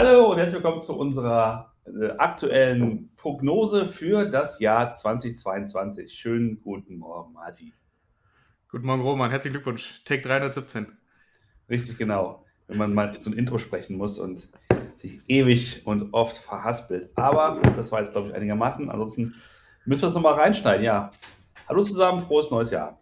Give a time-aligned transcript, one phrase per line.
[0.00, 6.14] Hallo und herzlich willkommen zu unserer äh, aktuellen Prognose für das Jahr 2022.
[6.14, 7.72] Schönen guten Morgen, Martin.
[8.68, 9.28] Guten Morgen, Roman.
[9.28, 10.00] Herzlichen Glückwunsch.
[10.04, 10.96] Take 317.
[11.68, 12.46] Richtig, genau.
[12.68, 14.48] Wenn man mal so ein Intro sprechen muss und
[14.94, 17.10] sich ewig und oft verhaspelt.
[17.16, 18.88] Aber das war jetzt, glaube ich, einigermaßen.
[18.90, 19.34] Ansonsten
[19.84, 20.84] müssen wir es nochmal reinschneiden.
[20.84, 21.10] Ja.
[21.68, 23.00] Hallo zusammen, frohes neues Jahr.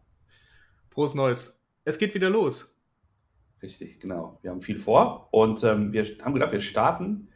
[0.89, 1.63] Frohes Neues.
[1.85, 2.75] Es geht wieder los.
[3.67, 4.39] Richtig, genau.
[4.43, 7.27] Wir haben viel vor und ähm, wir haben gedacht, wir starten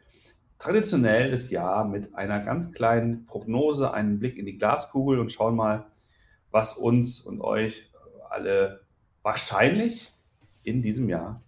[0.59, 5.57] traditionell das Jahr mit einer ganz kleinen Prognose, einen Blick in die Glaskugel und schauen
[5.57, 5.91] mal,
[6.49, 7.91] was uns und euch
[8.29, 8.85] alle
[9.23, 10.13] wahrscheinlich
[10.63, 11.43] in diesem Jahr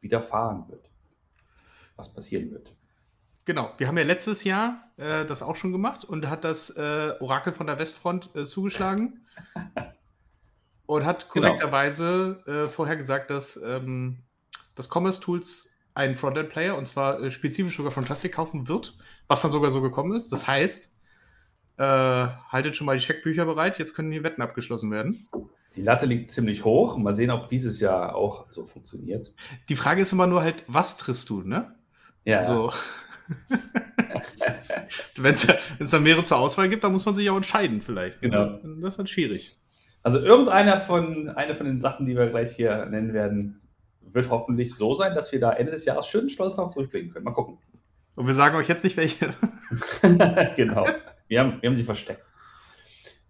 [0.00, 0.88] widerfahren wird.
[1.96, 2.72] Was passieren wird.
[3.44, 7.14] Genau, wir haben ja letztes Jahr äh, das auch schon gemacht und hat das äh,
[7.18, 9.26] Orakel von der Westfront äh, zugeschlagen
[10.86, 11.48] und hat genau.
[11.48, 12.68] korrekterweise genau.
[12.68, 14.22] vorhergesagt, dass ähm,
[14.78, 19.50] dass Commerce Tools einen Frontend-Player, und zwar äh, spezifisch sogar Fantastic kaufen wird, was dann
[19.50, 20.30] sogar so gekommen ist.
[20.30, 20.96] Das heißt,
[21.78, 25.28] äh, haltet schon mal die Checkbücher bereit, jetzt können die Wetten abgeschlossen werden.
[25.76, 26.96] Die Latte liegt ziemlich hoch.
[26.96, 29.34] Mal sehen, ob dieses Jahr auch so funktioniert.
[29.68, 31.74] Die Frage ist immer nur halt, was triffst du, ne?
[32.24, 32.38] Ja.
[32.38, 32.72] Also,
[35.16, 38.20] Wenn es dann mehrere zur Auswahl gibt, dann muss man sich auch entscheiden, vielleicht.
[38.20, 38.58] Genau.
[38.80, 39.56] Das ist dann schwierig.
[40.02, 43.60] Also irgendeiner von, eine von den Sachen, die wir gleich hier nennen werden,
[44.12, 47.24] wird hoffentlich so sein, dass wir da Ende des Jahres schön stolz noch zurückblicken können.
[47.24, 47.58] Mal gucken.
[48.14, 49.34] Und wir sagen euch jetzt nicht welche.
[50.56, 50.86] genau.
[51.28, 52.24] Wir haben, wir haben sie versteckt.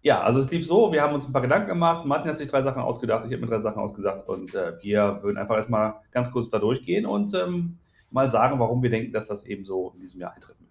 [0.01, 2.07] Ja, also es lief so, wir haben uns ein paar Gedanken gemacht.
[2.07, 5.19] Martin hat sich drei Sachen ausgedacht, ich habe mir drei Sachen ausgesagt und äh, wir
[5.23, 7.79] würden einfach erstmal ganz kurz da durchgehen und ähm,
[8.11, 10.65] mal sagen, warum wir denken, dass das eben so in diesem Jahr eintreffen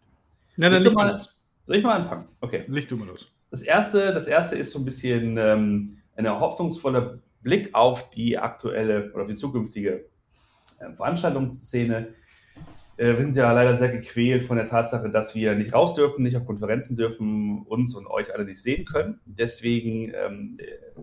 [0.56, 0.74] wird.
[0.74, 1.40] Ja, dann mal, los.
[1.66, 2.28] Soll ich mal anfangen?
[2.42, 2.64] Okay.
[2.68, 3.28] Licht du mal los.
[3.52, 9.10] Das erste, das erste ist so ein bisschen ähm, eine hoffnungsvolle Blick auf die aktuelle
[9.14, 10.04] oder auf die zukünftige
[10.80, 12.10] äh, Veranstaltungsszene.
[12.98, 16.24] Äh, wir sind ja leider sehr gequält von der Tatsache, dass wir nicht raus dürfen,
[16.24, 19.22] nicht auf Konferenzen dürfen, uns und euch alle nicht sehen können.
[19.26, 21.02] Deswegen, ähm, äh,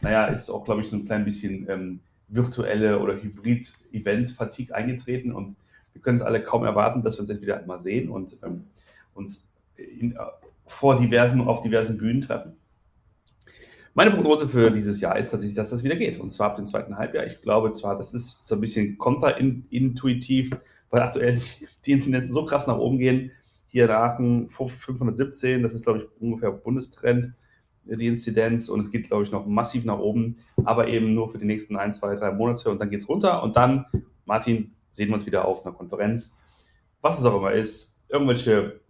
[0.00, 5.56] naja, ist auch, glaube ich, so ein klein bisschen ähm, virtuelle oder Hybrid-Event-Fatigue eingetreten und
[5.92, 8.64] wir können es alle kaum erwarten, dass wir uns jetzt wieder einmal sehen und ähm,
[9.12, 10.16] uns in,
[10.64, 12.56] vor diversen, auf diversen Bühnen treffen.
[13.94, 16.18] Meine Prognose für dieses Jahr ist tatsächlich, dass das wieder geht.
[16.18, 17.26] Und zwar ab dem zweiten Halbjahr.
[17.26, 20.50] Ich glaube zwar, das ist so ein bisschen kontraintuitiv,
[20.90, 21.40] weil aktuell
[21.86, 23.32] die Inzidenzen so krass nach oben gehen.
[23.68, 27.34] Hier in Aachen 517, das ist, glaube ich, ungefähr Bundestrend,
[27.84, 28.68] die Inzidenz.
[28.68, 31.76] Und es geht, glaube ich, noch massiv nach oben, aber eben nur für die nächsten
[31.76, 32.70] ein, zwei, drei Monate.
[32.70, 33.42] Und dann geht es runter.
[33.42, 33.86] Und dann,
[34.24, 36.36] Martin, sehen wir uns wieder auf einer Konferenz.
[37.00, 38.80] Was es auch immer ist, irgendwelche,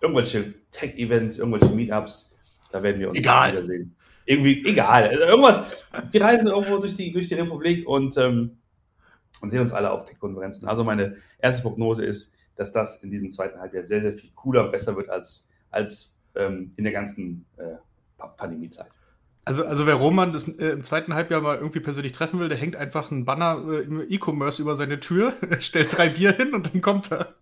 [0.00, 2.34] irgendwelche Tech-Events, irgendwelche Meetups,
[2.72, 3.52] da werden wir uns Egal.
[3.52, 3.96] wiedersehen
[4.26, 5.10] irgendwie egal.
[5.12, 5.62] Irgendwas.
[6.10, 8.58] Wir reisen irgendwo durch die, durch die Republik und, ähm,
[9.40, 10.68] und sehen uns alle auf die Konferenzen.
[10.68, 14.64] Also meine erste Prognose ist, dass das in diesem zweiten Halbjahr sehr, sehr viel cooler
[14.64, 17.76] und besser wird als, als ähm, in der ganzen äh,
[18.36, 18.90] Pandemiezeit.
[19.44, 22.58] Also, also wer Roman das, äh, im zweiten Halbjahr mal irgendwie persönlich treffen will, der
[22.58, 26.74] hängt einfach einen Banner äh, im E-Commerce über seine Tür, stellt drei Bier hin und
[26.74, 27.34] dann kommt er.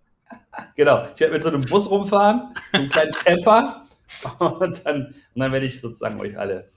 [0.76, 3.86] Genau, ich werde mit so einem Bus rumfahren, einem kleinen Camper
[4.38, 6.68] und dann, und dann werde ich sozusagen euch alle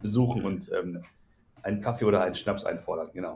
[0.00, 1.02] besuchen und ähm,
[1.62, 3.34] einen Kaffee oder einen Schnaps einfordern, genau.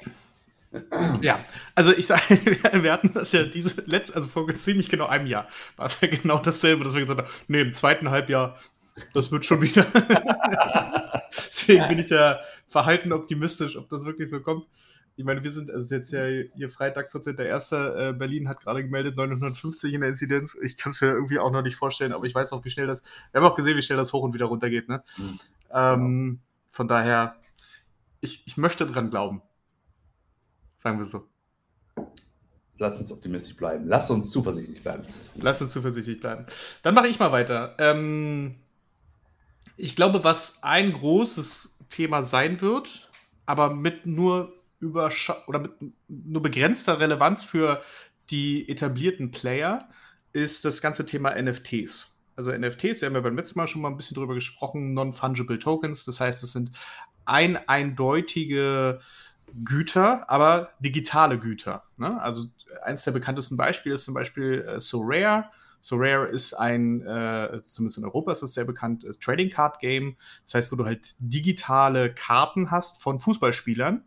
[1.21, 1.39] Ja,
[1.75, 2.23] also ich sage,
[2.83, 6.09] wir hatten das ja diese letzte, also vor ziemlich genau einem Jahr, war es ja
[6.09, 8.57] genau dasselbe, dass wir gesagt haben, nee, im zweiten Halbjahr,
[9.13, 9.85] das wird schon wieder.
[11.49, 14.67] Deswegen bin ich ja verhalten optimistisch, ob das wirklich so kommt.
[15.17, 18.11] Ich meine, wir sind, also jetzt ja hier Freitag, 14.01.
[18.11, 20.57] Äh, Berlin hat gerade gemeldet, 950 in der Inzidenz.
[20.63, 22.87] Ich kann es mir irgendwie auch noch nicht vorstellen, aber ich weiß auch, wie schnell
[22.87, 25.03] das, wir haben auch gesehen, wie schnell das hoch und wieder runter geht, ne?
[25.19, 25.39] Mhm.
[25.73, 27.37] Ähm, von daher,
[28.21, 29.43] ich, ich möchte dran glauben.
[30.77, 31.29] Sagen wir so.
[32.79, 33.87] Lass uns optimistisch bleiben.
[33.87, 35.03] Lass uns zuversichtlich bleiben.
[35.37, 36.47] Lass uns zuversichtlich bleiben.
[36.83, 37.77] Dann mache ich mal weiter.
[37.79, 38.57] Ähm,
[39.77, 43.11] ich glaube, was ein großes Thema sein wird,
[43.45, 45.73] aber mit nur überscha oder mit
[46.09, 47.83] nur begrenzter Relevanz für
[48.31, 49.89] die etablierten Player,
[50.33, 52.10] ist das ganze Thema NFTs.
[52.41, 55.59] Also NFTs, wir haben ja beim letzten Mal schon mal ein bisschen drüber gesprochen, Non-Fungible
[55.59, 56.07] Tokens.
[56.07, 56.71] Das heißt, es sind
[57.27, 59.01] ein eindeutige
[59.63, 61.83] Güter, aber digitale Güter.
[61.99, 62.19] Ne?
[62.23, 62.47] Also
[62.83, 65.51] eines der bekanntesten Beispiele ist zum Beispiel äh, Sorare.
[65.83, 70.17] Sorare ist ein, äh, zumindest in Europa ist das sehr bekannt, äh, Trading Card Game.
[70.47, 74.05] Das heißt, wo du halt digitale Karten hast von Fußballspielern,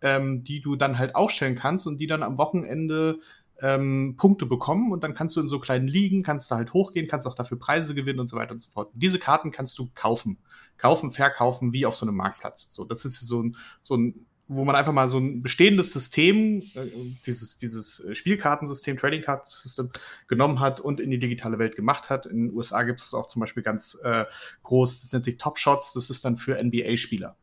[0.00, 3.18] ähm, die du dann halt aufstellen kannst und die dann am Wochenende
[3.60, 7.08] ähm, Punkte bekommen und dann kannst du in so kleinen Ligen, kannst du halt hochgehen,
[7.08, 8.92] kannst auch dafür Preise gewinnen und so weiter und so fort.
[8.92, 10.38] Und diese Karten kannst du kaufen.
[10.76, 12.66] Kaufen, verkaufen, wie auf so einem Marktplatz.
[12.70, 16.60] So, das ist so ein, so ein wo man einfach mal so ein bestehendes System,
[16.74, 16.86] äh,
[17.26, 19.90] dieses, dieses Spielkartensystem, Trading Card System
[20.28, 22.26] genommen hat und in die digitale Welt gemacht hat.
[22.26, 24.24] In den USA gibt es auch zum Beispiel ganz äh,
[24.62, 27.36] groß, das nennt sich Top Shots, das ist dann für NBA-Spieler.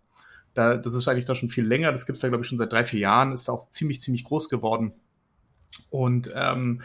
[0.54, 2.58] Da, das ist eigentlich da schon viel länger, das gibt es ja, glaube ich, schon
[2.58, 4.94] seit drei, vier Jahren, ist auch ziemlich, ziemlich groß geworden.
[5.91, 6.81] Und ähm,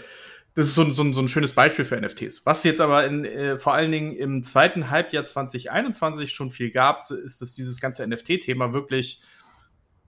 [0.55, 2.45] das ist so, so, so ein schönes Beispiel für NFTs.
[2.45, 7.01] Was jetzt aber in, äh, vor allen Dingen im zweiten Halbjahr 2021 schon viel gab,
[7.11, 9.21] ist, dass dieses ganze NFT-Thema wirklich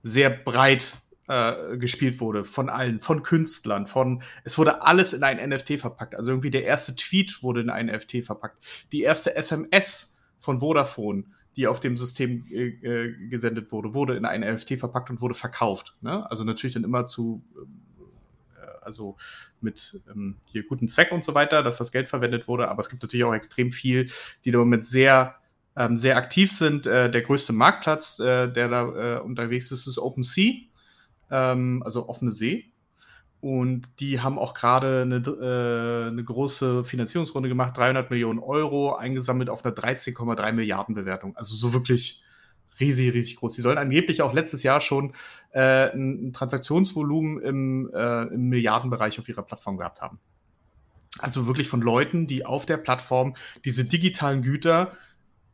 [0.03, 0.95] sehr breit
[1.29, 6.15] äh, gespielt wurde von allen, von Künstlern, von es wurde alles in ein NFT verpackt.
[6.15, 11.25] Also irgendwie der erste Tweet wurde in ein NFT verpackt, die erste SMS von Vodafone,
[11.57, 15.35] die auf dem System äh, äh gesendet wurde, wurde in ein NFT verpackt und wurde
[15.35, 15.95] verkauft.
[16.01, 16.29] Ne?
[16.31, 17.67] Also natürlich dann immer zu äh,
[18.83, 19.17] also
[19.61, 22.89] mit ähm, hier guten Zweck und so weiter, dass das Geld verwendet wurde, aber es
[22.89, 24.11] gibt natürlich auch extrem viel,
[24.45, 25.37] die da mit sehr
[25.79, 26.87] ähm, sehr aktiv sind.
[26.87, 30.55] Äh, der größte Marktplatz, äh, der da äh, unterwegs ist, ist OpenSea,
[31.31, 32.73] ähm, also offene See.
[33.41, 39.49] Und die haben auch gerade eine, äh, eine große Finanzierungsrunde gemacht, 300 Millionen Euro, eingesammelt
[39.49, 41.37] auf einer 13,3 Milliarden Bewertung.
[41.37, 42.25] Also so wirklich
[42.81, 43.55] riesig, riesig groß.
[43.55, 45.13] Die sollen angeblich auch letztes Jahr schon
[45.53, 50.19] äh, ein, Transaktionsvolumen im, äh, im Milliardenbereich auf ihrer Plattform gehabt haben.
[51.19, 53.35] Also wirklich von Leuten, die auf der Plattform
[53.65, 54.93] diese digitalen Güter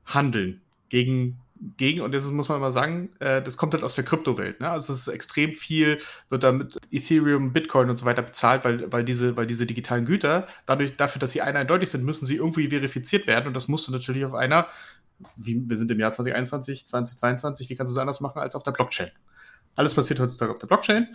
[0.05, 1.41] handeln gegen
[1.77, 4.61] gegen, und das muss man mal sagen, äh, das kommt halt aus der Kryptowelt.
[4.61, 4.69] Ne?
[4.69, 5.99] Also es ist extrem viel,
[6.29, 10.05] wird da mit Ethereum, Bitcoin und so weiter bezahlt, weil, weil, diese, weil diese digitalen
[10.05, 13.47] Güter, dadurch, dafür, dass sie eindeutig sind, müssen sie irgendwie verifiziert werden.
[13.47, 14.67] Und das musst du natürlich auf einer,
[15.37, 18.63] wie, wir sind im Jahr 2021, 2022, wie kannst du es anders machen als auf
[18.63, 19.11] der Blockchain?
[19.75, 21.09] Alles passiert heutzutage auf der Blockchain.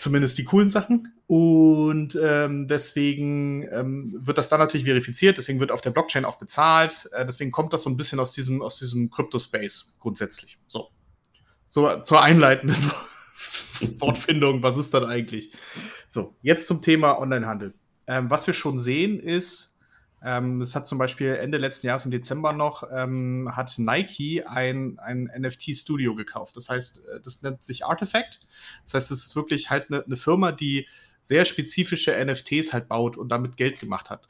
[0.00, 1.14] Zumindest die coolen Sachen.
[1.26, 6.36] Und ähm, deswegen ähm, wird das dann natürlich verifiziert, deswegen wird auf der Blockchain auch
[6.36, 7.08] bezahlt.
[7.12, 10.58] Äh, deswegen kommt das so ein bisschen aus diesem, aus diesem Crypto-Space grundsätzlich.
[10.66, 10.88] So.
[11.68, 12.76] So zur einleitenden
[13.98, 15.52] Wortfindung, was ist dann eigentlich?
[16.08, 17.74] So, jetzt zum Thema Onlinehandel.
[18.06, 19.77] Ähm, was wir schon sehen, ist,
[20.24, 24.98] ähm, es hat zum Beispiel Ende letzten Jahres im Dezember noch, ähm, hat Nike ein,
[24.98, 26.56] ein NFT-Studio gekauft.
[26.56, 28.40] Das heißt, äh, das nennt sich Artifact.
[28.84, 30.88] Das heißt, es ist wirklich halt eine, eine Firma, die
[31.22, 34.26] sehr spezifische NFTs halt baut und damit Geld gemacht hat.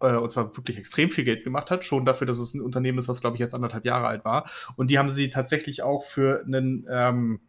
[0.00, 2.98] Äh, und zwar wirklich extrem viel Geld gemacht hat, schon dafür, dass es ein Unternehmen
[2.98, 4.48] ist, was, glaube ich, erst anderthalb Jahre alt war.
[4.76, 7.40] Und die haben sie tatsächlich auch für einen, ähm,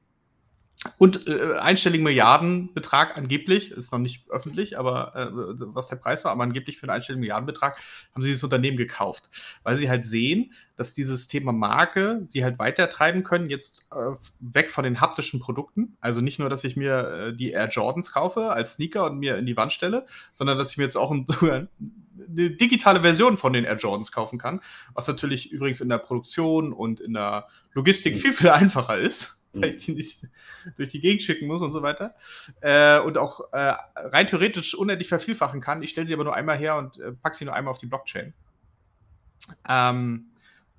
[0.97, 6.31] und äh, einstelligen Milliardenbetrag angeblich, ist noch nicht öffentlich, aber äh, was der Preis war,
[6.31, 7.77] aber angeblich für einen einstelligen Milliardenbetrag
[8.13, 9.29] haben sie das Unternehmen gekauft,
[9.63, 14.71] weil sie halt sehen, dass dieses Thema Marke sie halt weitertreiben können, jetzt äh, weg
[14.71, 15.97] von den haptischen Produkten.
[16.01, 19.37] Also nicht nur, dass ich mir äh, die Air Jordans kaufe als Sneaker und mir
[19.37, 21.67] in die Wand stelle, sondern dass ich mir jetzt auch ein, eine
[22.51, 24.61] digitale Version von den Air Jordans kaufen kann,
[24.93, 29.71] was natürlich übrigens in der Produktion und in der Logistik viel, viel einfacher ist weil
[29.71, 30.27] ich die nicht
[30.75, 32.15] durch die Gegend schicken muss und so weiter.
[32.61, 35.83] Äh, und auch äh, rein theoretisch unendlich vervielfachen kann.
[35.83, 37.87] Ich stelle sie aber nur einmal her und äh, packe sie nur einmal auf die
[37.87, 38.33] Blockchain.
[39.67, 40.27] Ähm,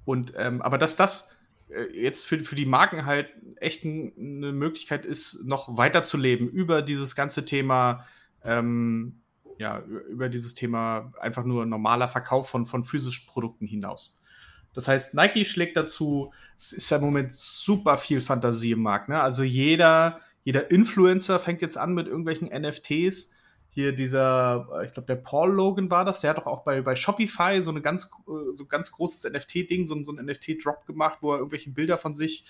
[0.05, 1.37] und ähm, aber dass das
[1.69, 6.83] äh, jetzt für, für die Marken halt echt ein, eine Möglichkeit ist, noch weiterzuleben über
[6.83, 8.07] dieses ganze Thema,
[8.45, 9.21] ähm,
[9.59, 9.81] ja,
[10.11, 14.17] über dieses Thema einfach nur normaler Verkauf von, von physischen Produkten hinaus.
[14.77, 19.09] Das heißt, Nike schlägt dazu, es ist ja im Moment super viel Fantasie im Markt.
[19.09, 19.19] Ne?
[19.21, 23.31] Also jeder, jeder Influencer fängt jetzt an mit irgendwelchen NFTs.
[23.71, 26.95] Hier dieser, ich glaube, der Paul Logan war das, der hat doch auch bei, bei
[26.95, 28.11] Shopify so eine ganz,
[28.53, 32.45] so ganz großes NFT-Ding, so, so ein NFT-Drop gemacht, wo er irgendwelche Bilder von sich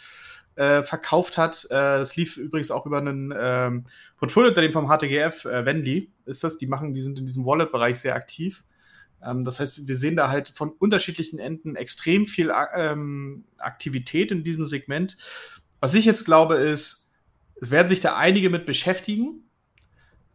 [0.57, 1.65] äh, verkauft hat.
[1.67, 3.85] Äh, das lief übrigens auch über einen ähm,
[4.19, 6.59] Portfolio-Unternehmen vom HTGF, äh, Wendy ist das.
[6.59, 8.65] Die machen, die sind in diesem Wallet-Bereich sehr aktiv.
[9.23, 14.45] Ähm, das heißt, wir sehen da halt von unterschiedlichen Enden extrem viel ähm, Aktivität in
[14.45, 15.17] diesem Segment.
[15.81, 17.13] Was ich jetzt glaube, ist,
[17.61, 19.45] es werden sich da einige mit beschäftigen,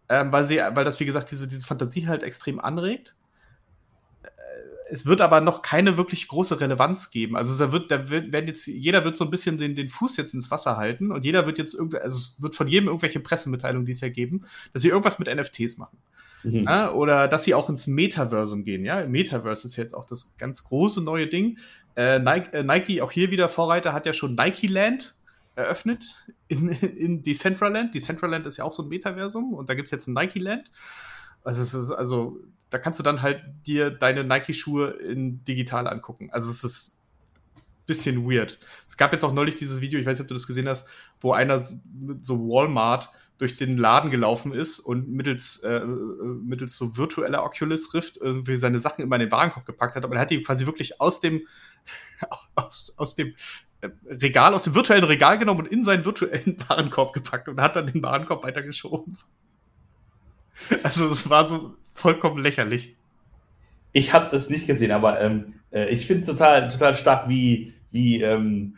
[0.10, 3.16] ähm, weil, sie, weil das, wie gesagt, diese, diese Fantasie halt extrem anregt.
[4.24, 4.30] Äh,
[4.90, 7.38] es wird aber noch keine wirklich große Relevanz geben.
[7.38, 10.18] Also da wird, da wird, werden jetzt, jeder wird so ein bisschen den, den Fuß
[10.18, 13.20] jetzt ins Wasser halten und jeder wird jetzt irgendwie, also es wird von jedem irgendwelche
[13.20, 15.98] Pressemitteilungen dies Jahr geben, dass sie irgendwas mit NFTs machen.
[16.44, 16.64] Mhm.
[16.64, 18.86] Ja, oder dass sie auch ins Metaversum gehen.
[18.86, 21.58] Ja, Metaverse ist jetzt auch das ganz große neue Ding.
[21.96, 25.16] Äh, Nike, äh, Nike, auch hier wieder Vorreiter, hat ja schon Nike Land
[25.56, 26.06] eröffnet
[26.48, 27.94] in, in Decentraland.
[27.94, 30.72] Decentraland ist ja auch so ein Metaversum und da gibt es jetzt ein Nike Land.
[31.44, 32.38] Also, es ist, also,
[32.70, 36.30] da kannst du dann halt dir deine Nike-Schuhe in digital angucken.
[36.32, 37.02] Also es ist
[37.86, 38.58] bisschen weird.
[38.88, 40.88] Es gab jetzt auch neulich dieses Video, ich weiß nicht, ob du das gesehen hast,
[41.20, 41.62] wo einer
[42.22, 43.10] so Walmart
[43.42, 48.56] durch den Laden gelaufen ist und mittels, äh, äh, mittels so virtueller Oculus Rift irgendwie
[48.58, 51.48] seine Sachen in meinen Warenkorb gepackt hat, aber er hat die quasi wirklich aus dem,
[52.56, 53.34] aus, aus dem
[53.82, 57.76] äh, Regal, aus dem virtuellen Regal genommen und in seinen virtuellen Warenkorb gepackt und hat
[57.76, 59.18] dann den Warenkorb weitergeschoben.
[60.84, 62.96] Also es war so vollkommen lächerlich.
[63.94, 67.74] Ich habe das nicht gesehen, aber ähm, äh, ich finde es total, total stark, wie,
[67.90, 68.76] wie, ähm,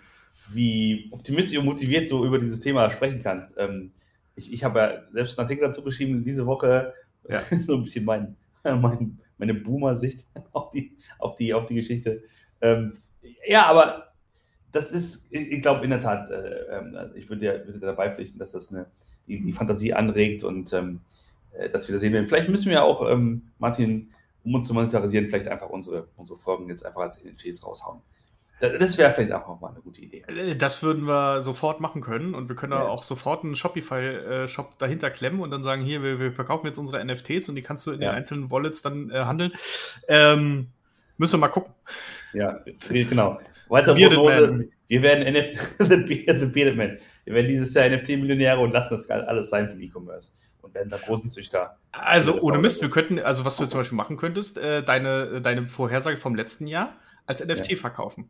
[0.48, 3.56] wie optimistisch und motiviert du über dieses Thema sprechen kannst.
[3.58, 3.92] Ähm,
[4.36, 6.94] ich ich habe ja selbst einen Artikel dazu geschrieben, diese Woche
[7.30, 7.42] ja.
[7.60, 12.24] so ein bisschen mein, mein, meine Boomer-Sicht auf die, auf, die, auf die Geschichte.
[12.62, 12.94] Ähm,
[13.46, 14.14] ja, aber
[14.72, 18.12] das ist, ich glaube in der Tat, äh, äh, ich würde dir, würde dir dabei
[18.12, 18.88] pflichten, dass das eine,
[19.28, 21.00] die, die Fantasie anregt und ähm,
[21.52, 22.28] äh, dass wir das sehen werden.
[22.28, 24.12] Vielleicht müssen wir auch, ähm, Martin,
[24.44, 28.02] um uns zu monetarisieren, vielleicht einfach unsere, unsere Folgen jetzt einfach als NFTs raushauen.
[28.70, 30.24] Das wäre vielleicht auch mal eine gute Idee.
[30.28, 32.88] Äh, das würden wir sofort machen können und wir können ja.
[32.88, 37.04] auch sofort einen Shopify-Shop dahinter klemmen und dann sagen, hier, wir, wir, verkaufen jetzt unsere
[37.04, 38.12] NFTs und die kannst du in ja.
[38.12, 39.52] den einzelnen Wallets dann äh, handeln.
[40.08, 40.70] Ähm,
[41.18, 41.74] müssen wir mal gucken.
[42.34, 43.40] Ja, genau.
[43.68, 46.98] Weitere Prognose, wir werden NFT, the, the Bearded Man.
[47.26, 50.98] Wir werden dieses Jahr NFT-Millionäre und lassen das alles sein für E-Commerce und werden da
[50.98, 51.78] großen Züchter.
[51.92, 55.70] Also ohne Mist, wir könnten, also was du zum Beispiel machen könntest, äh, deine, deine
[55.70, 57.78] Vorhersage vom letzten Jahr als NFT ja.
[57.78, 58.30] verkaufen.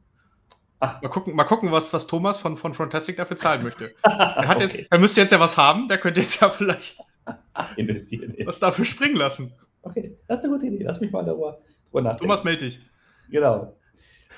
[0.85, 1.01] Ach.
[1.01, 3.95] Mal gucken, mal gucken was, was Thomas von, von Fantastic dafür zahlen möchte.
[4.03, 4.79] Er, hat okay.
[4.79, 6.97] jetzt, er müsste jetzt ja was haben, der könnte jetzt ja vielleicht
[7.77, 8.35] investieren.
[8.43, 9.53] Was dafür springen lassen.
[9.81, 10.83] Okay, das ist eine gute Idee.
[10.83, 12.23] Lass mich mal darüber, darüber nachdenken.
[12.23, 12.81] Thomas, melde dich.
[13.29, 13.77] Genau.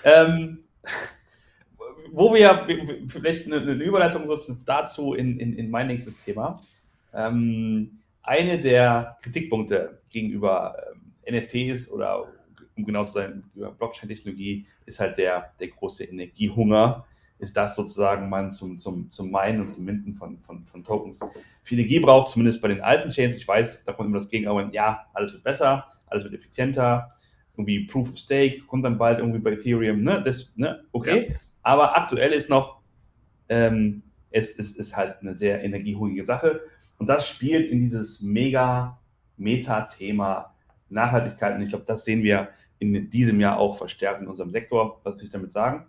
[0.04, 0.64] Ähm,
[2.12, 2.68] wo wir
[3.08, 6.62] vielleicht eine, eine Überleitung nutzen dazu in, in, in mein nächstes Thema.
[7.12, 10.76] Ähm, eine der Kritikpunkte gegenüber
[11.28, 12.28] ähm, NFTs oder
[12.76, 17.06] um genau zu sein, über Blockchain-Technologie ist halt der, der große Energiehunger.
[17.38, 21.20] Ist das sozusagen man zum, zum, zum Meinen und zum Minden von, von, von Tokens
[21.64, 23.36] viel Energie braucht, zumindest bei den alten Chains.
[23.36, 27.10] Ich weiß, da kommt immer das Gegenargument, ja, alles wird besser, alles wird effizienter.
[27.54, 30.22] Irgendwie Proof of Stake kommt dann bald irgendwie bei Ethereum, ne?
[30.24, 30.84] Das, ne?
[30.92, 31.30] Okay.
[31.30, 31.36] Ja.
[31.62, 32.82] Aber aktuell ist noch,
[33.50, 36.62] ähm, es, es ist halt eine sehr energiehungrige Sache.
[36.98, 39.00] Und das spielt in dieses mega
[39.38, 40.54] Meta-Thema
[40.90, 41.56] Nachhaltigkeit.
[41.56, 45.00] Und ich glaube, das sehen wir in diesem Jahr auch verstärkt in unserem Sektor.
[45.04, 45.86] Was will ich damit sagen?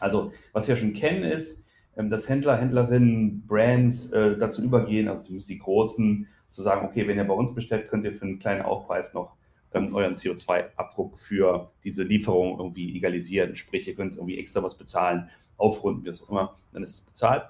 [0.00, 1.66] Also, was wir schon kennen, ist,
[1.96, 7.08] ähm, dass Händler, Händlerinnen, Brands äh, dazu übergehen, also zumindest die Großen, zu sagen, okay,
[7.08, 9.36] wenn ihr bei uns bestellt, könnt ihr für einen kleinen Aufpreis noch
[9.72, 13.56] ähm, euren CO2-Abdruck für diese Lieferung irgendwie egalisieren.
[13.56, 17.00] Sprich, ihr könnt irgendwie extra was bezahlen, aufrunden, wie es auch immer, dann ist es
[17.00, 17.44] bezahlt.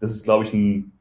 [0.00, 0.92] Das ist, glaube ich, ein,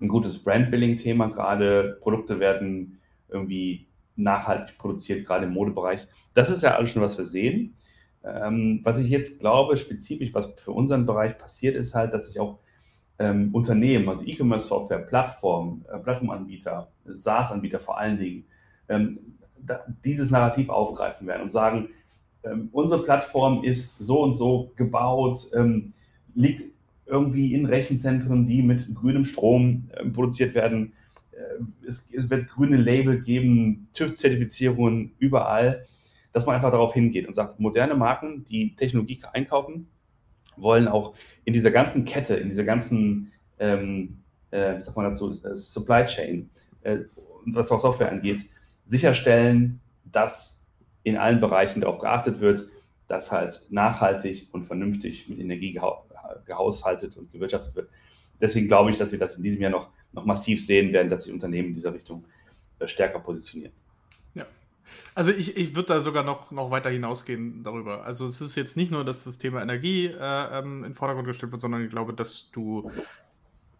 [0.00, 1.28] ein gutes Brand-Building-Thema.
[1.28, 6.06] Gerade Produkte werden irgendwie nachhaltig produziert, gerade im Modebereich.
[6.34, 7.74] Das ist ja alles schon, was wir sehen.
[8.24, 12.40] Ähm, was ich jetzt glaube, spezifisch, was für unseren Bereich passiert, ist halt, dass sich
[12.40, 12.58] auch
[13.18, 18.44] ähm, Unternehmen, also E-Commerce-Software, Plattformen, äh, Plattformanbieter, SaaS-Anbieter vor allen Dingen,
[18.88, 19.18] ähm,
[19.58, 21.88] da, dieses Narrativ aufgreifen werden und sagen,
[22.44, 25.92] ähm, unsere Plattform ist so und so gebaut, ähm,
[26.34, 26.64] liegt
[27.06, 30.92] irgendwie in Rechenzentren, die mit grünem Strom äh, produziert werden
[31.86, 35.84] es, es, wird grüne Label geben, TÜV-Zertifizierungen überall,
[36.32, 39.88] dass man einfach darauf hingeht und sagt, moderne Marken, die Technologie einkaufen,
[40.56, 41.14] wollen auch
[41.44, 46.50] in dieser ganzen Kette, in dieser ganzen, ähm, äh, wie sagt dazu, äh, Supply Chain,
[46.82, 46.98] äh,
[47.46, 48.46] was auch Software angeht,
[48.86, 50.64] sicherstellen, dass
[51.02, 52.68] in allen Bereichen darauf geachtet wird,
[53.06, 56.02] dass halt nachhaltig und vernünftig mit Energie geha
[56.44, 57.88] gehaushaltet und gewirtschaftet wird.
[58.40, 61.22] Deswegen glaube ich, dass wir das in diesem Jahr noch noch massiv sehen werden, dass
[61.24, 62.24] sich Unternehmen in dieser Richtung
[62.80, 63.72] äh, stärker positionieren.
[64.34, 64.46] Ja.
[65.14, 68.04] Also ich, ich würde da sogar noch, noch weiter hinausgehen darüber.
[68.04, 71.28] Also es ist jetzt nicht nur, dass das Thema Energie äh, ähm, in den Vordergrund
[71.28, 72.90] gestellt wird, sondern ich glaube, dass du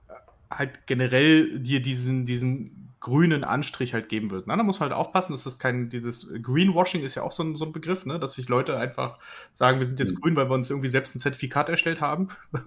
[0.08, 0.12] äh,
[0.50, 4.48] halt generell dir diesen, diesen grünen Anstrich halt geben wird.
[4.48, 7.44] Na, da muss man halt aufpassen, dass das kein, dieses Greenwashing ist ja auch so
[7.44, 8.18] ein, so ein Begriff, ne?
[8.18, 9.20] dass sich Leute einfach
[9.54, 10.20] sagen, wir sind jetzt mhm.
[10.22, 12.30] grün, weil wir uns irgendwie selbst ein Zertifikat erstellt haben.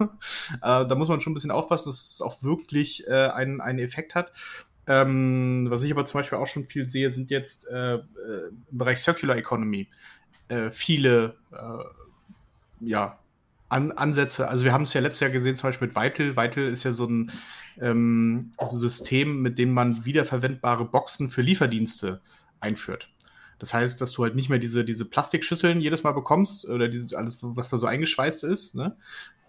[0.62, 4.14] da muss man schon ein bisschen aufpassen, dass es auch wirklich äh, einen, einen Effekt
[4.14, 4.32] hat.
[4.86, 8.00] Ähm, was ich aber zum Beispiel auch schon viel sehe, sind jetzt äh, äh
[8.70, 9.90] im Bereich Circular Economy
[10.48, 11.84] äh, viele äh,
[12.80, 13.19] ja,
[13.70, 14.48] An Ansätze.
[14.48, 16.36] Also wir haben es ja letztes Jahr gesehen, zum Beispiel mit Vital.
[16.36, 17.30] Vital ist ja so ein
[17.80, 22.20] ähm, also System, mit dem man wiederverwendbare Boxen für Lieferdienste
[22.60, 23.08] einführt.
[23.60, 27.12] Das heißt, dass du halt nicht mehr diese, diese Plastikschüsseln jedes Mal bekommst oder dieses
[27.14, 28.96] alles, was da so eingeschweißt ist, ne?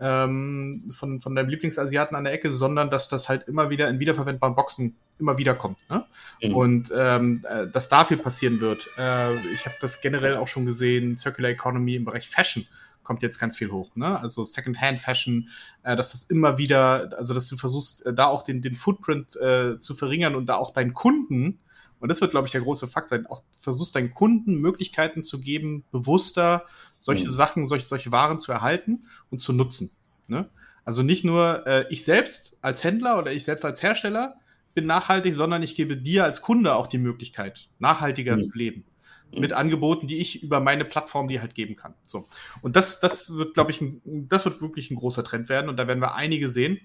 [0.01, 3.99] ähm, von, von deinem Lieblingsasiaten an der Ecke, sondern dass das halt immer wieder in
[3.99, 5.79] wiederverwendbaren Boxen immer wieder kommt.
[5.89, 6.05] Ne?
[6.41, 6.55] Mhm.
[6.55, 8.89] Und ähm, äh, dass da viel passieren wird.
[8.97, 12.67] Äh, ich habe das generell auch schon gesehen, Circular Economy im Bereich Fashion
[13.11, 13.93] kommt jetzt ganz viel hoch.
[13.97, 14.17] Ne?
[14.17, 15.49] Also Secondhand-Fashion,
[15.83, 19.35] äh, dass das immer wieder, also dass du versuchst, äh, da auch den, den Footprint
[19.35, 21.59] äh, zu verringern und da auch deinen Kunden,
[21.99, 25.41] und das wird, glaube ich, der große Fakt sein, auch versuchst deinen Kunden Möglichkeiten zu
[25.41, 26.63] geben, bewusster
[26.99, 27.31] solche mhm.
[27.33, 29.91] Sachen, solche, solche Waren zu erhalten und zu nutzen.
[30.27, 30.49] Ne?
[30.85, 34.37] Also nicht nur äh, ich selbst als Händler oder ich selbst als Hersteller
[34.73, 38.41] bin nachhaltig, sondern ich gebe dir als Kunde auch die Möglichkeit, nachhaltiger mhm.
[38.41, 38.85] zu leben.
[39.33, 39.39] Mhm.
[39.39, 41.93] Mit Angeboten, die ich über meine Plattform dir halt geben kann.
[42.03, 42.25] So.
[42.61, 45.69] Und das, das wird, glaube ich, ein, das wird wirklich ein großer Trend werden.
[45.69, 46.79] Und da werden wir einige sehen,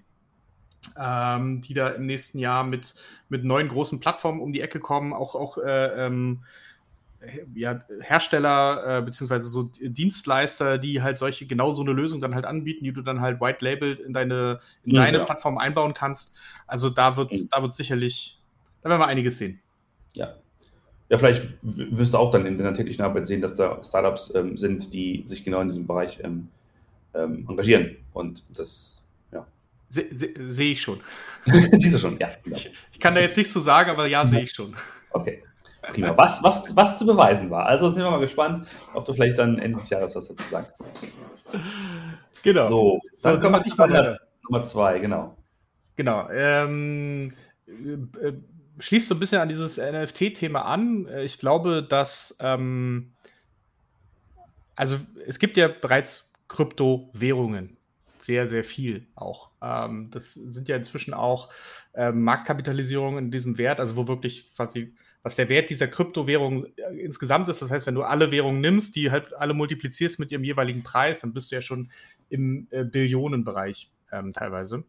[0.99, 2.95] ähm, die da im nächsten Jahr mit,
[3.29, 6.45] mit neuen großen Plattformen um die Ecke kommen, auch, auch äh, ähm,
[7.55, 12.45] ja, Hersteller äh, beziehungsweise so Dienstleister, die halt solche genau so eine Lösung dann halt
[12.45, 15.25] anbieten, die du dann halt white labeled in deine in ja, deine ja.
[15.25, 16.37] Plattform einbauen kannst.
[16.67, 18.41] Also da wird da wird sicherlich,
[18.83, 19.61] da werden wir einiges sehen.
[20.15, 20.35] Ja.
[21.09, 24.57] Ja, vielleicht wirst du auch dann in deiner täglichen Arbeit sehen, dass da Startups ähm,
[24.57, 26.49] sind, die sich genau in diesem Bereich ähm,
[27.15, 27.97] ähm, engagieren.
[28.13, 29.47] Und das, ja.
[29.89, 30.07] Sehe
[30.49, 31.01] seh ich schon.
[31.45, 32.31] Siehst du schon, ja.
[32.43, 32.57] Genau.
[32.57, 34.75] Ich, ich, kann da jetzt nichts zu sagen, aber ja, sehe ich schon.
[35.11, 35.43] Okay.
[35.93, 36.17] Prima.
[36.17, 37.67] Was, was, was zu beweisen war.
[37.67, 40.73] Also sind wir mal gespannt, ob du vielleicht dann Ende des Jahres was dazu sagst.
[42.43, 42.69] Genau.
[42.69, 45.37] So, dann kommen wir zu Nummer, Nummer zwei, genau.
[45.95, 46.29] Genau.
[46.31, 47.33] Ähm,
[47.69, 48.33] äh,
[48.79, 51.09] schließt so ein bisschen an dieses NFT-Thema an.
[51.23, 53.13] Ich glaube, dass ähm,
[54.77, 57.77] also es gibt ja bereits Kryptowährungen.
[58.19, 59.51] Sehr, sehr viel auch.
[59.63, 61.53] Ähm, das sind ja inzwischen auch
[61.95, 67.01] äh, Marktkapitalisierungen in diesem Wert, also wo wirklich quasi was der Wert dieser Kryptowährung äh,
[67.01, 67.61] insgesamt ist.
[67.61, 71.21] Das heißt, wenn du alle Währungen nimmst, die halt alle multiplizierst mit ihrem jeweiligen Preis,
[71.21, 71.91] dann bist du ja schon
[72.29, 74.85] im äh, Billionenbereich ähm, teilweise.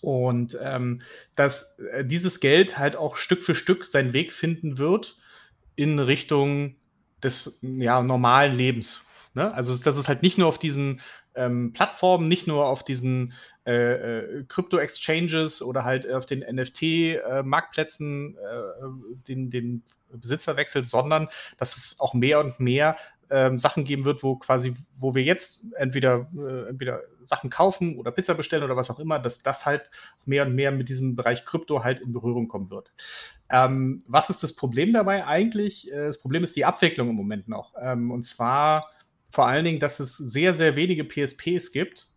[0.00, 1.00] Und ähm,
[1.36, 5.16] dass äh, dieses Geld halt auch Stück für Stück seinen Weg finden wird
[5.76, 6.76] in Richtung
[7.22, 9.02] des ja, normalen Lebens.
[9.34, 9.52] Ne?
[9.52, 11.00] Also, dass es halt nicht nur auf diesen
[11.34, 13.32] ähm, Plattformen, nicht nur auf diesen
[13.64, 19.82] äh, Krypto-Exchanges äh, oder halt auf den NFT-Marktplätzen äh, äh, den, den
[20.12, 22.96] Besitzer wechselt, sondern dass es auch mehr und mehr
[23.30, 28.10] ähm, Sachen geben wird, wo quasi, wo wir jetzt entweder, äh, entweder Sachen kaufen oder
[28.10, 29.90] Pizza bestellen oder was auch immer, dass das halt
[30.24, 32.92] mehr und mehr mit diesem Bereich Krypto halt in Berührung kommen wird.
[33.50, 35.90] Ähm, was ist das Problem dabei eigentlich?
[35.92, 37.74] Das Problem ist die Abwicklung im Moment noch.
[37.80, 38.90] Ähm, und zwar
[39.30, 42.08] vor allen Dingen, dass es sehr, sehr wenige PSPs gibt,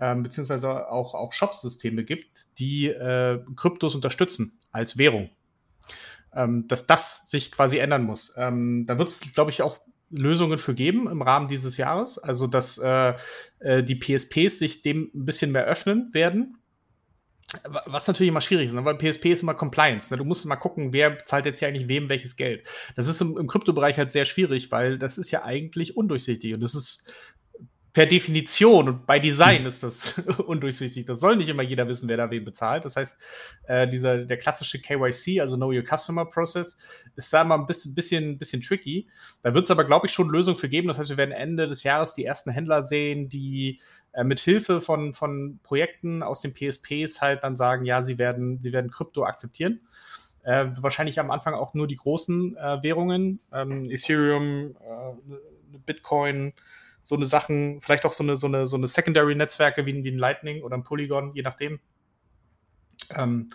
[0.00, 5.30] ähm, beziehungsweise auch, auch Shop-Systeme gibt, die äh, Kryptos unterstützen als Währung.
[6.32, 8.32] Ähm, dass das sich quasi ändern muss.
[8.36, 12.18] Ähm, da wird es, glaube ich, auch Lösungen für geben im Rahmen dieses Jahres.
[12.18, 13.14] Also, dass äh,
[13.60, 16.56] äh, die PSPs sich dem ein bisschen mehr öffnen werden
[17.86, 18.84] was natürlich immer schwierig ist, ne?
[18.84, 20.12] weil PSP ist immer Compliance.
[20.12, 20.18] Ne?
[20.18, 22.68] Du musst mal gucken, wer zahlt jetzt hier eigentlich wem welches Geld.
[22.96, 26.60] Das ist im, im Kryptobereich halt sehr schwierig, weil das ist ja eigentlich undurchsichtig und
[26.60, 27.12] das ist
[27.92, 29.66] per Definition und bei Design hm.
[29.66, 31.06] ist das undurchsichtig.
[31.06, 32.84] Das soll nicht immer jeder wissen, wer da wen bezahlt.
[32.84, 33.16] Das heißt,
[33.64, 36.76] äh, dieser, der klassische KYC, also Know Your Customer Process,
[37.16, 39.08] ist da immer ein bisschen, bisschen, bisschen tricky.
[39.42, 40.88] Da wird es aber, glaube ich, schon Lösungen für geben.
[40.88, 43.80] Das heißt, wir werden Ende des Jahres die ersten Händler sehen, die
[44.12, 48.60] äh, mit Hilfe von, von Projekten aus den PSPs halt dann sagen, ja, sie werden,
[48.60, 49.80] sie werden Krypto akzeptieren.
[50.42, 56.54] Äh, wahrscheinlich am Anfang auch nur die großen äh, Währungen, ähm, Ethereum, äh, Bitcoin,
[57.10, 60.18] so eine Sachen, vielleicht auch so eine, so eine, so eine Secondary-Netzwerke wie, wie ein
[60.18, 61.80] Lightning oder ein Polygon, je nachdem.
[63.16, 63.50] Ähm,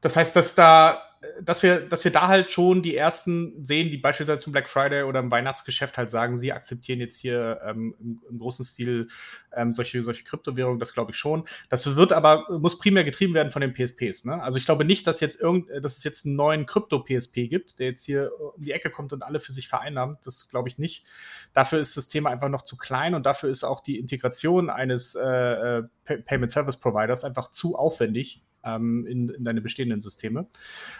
[0.00, 1.07] das heißt, dass da
[1.42, 5.02] dass wir, dass wir da halt schon die ersten sehen, die beispielsweise zum Black Friday
[5.02, 9.08] oder im Weihnachtsgeschäft halt sagen, sie akzeptieren jetzt hier ähm, im, im, großen Stil
[9.52, 11.44] ähm, solche, solche Kryptowährungen, das glaube ich schon.
[11.70, 14.24] Das wird aber, muss primär getrieben werden von den PSPs.
[14.24, 14.40] Ne?
[14.40, 17.88] Also ich glaube nicht, dass jetzt irgend, dass es jetzt einen neuen Krypto-PSP gibt, der
[17.88, 20.24] jetzt hier um die Ecke kommt und alle für sich vereinnahmt.
[20.24, 21.04] Das glaube ich nicht.
[21.52, 25.16] Dafür ist das Thema einfach noch zu klein und dafür ist auch die Integration eines
[25.16, 30.46] äh, äh Payment Service Providers einfach zu aufwendig ähm, in, in, deine bestehenden Systeme.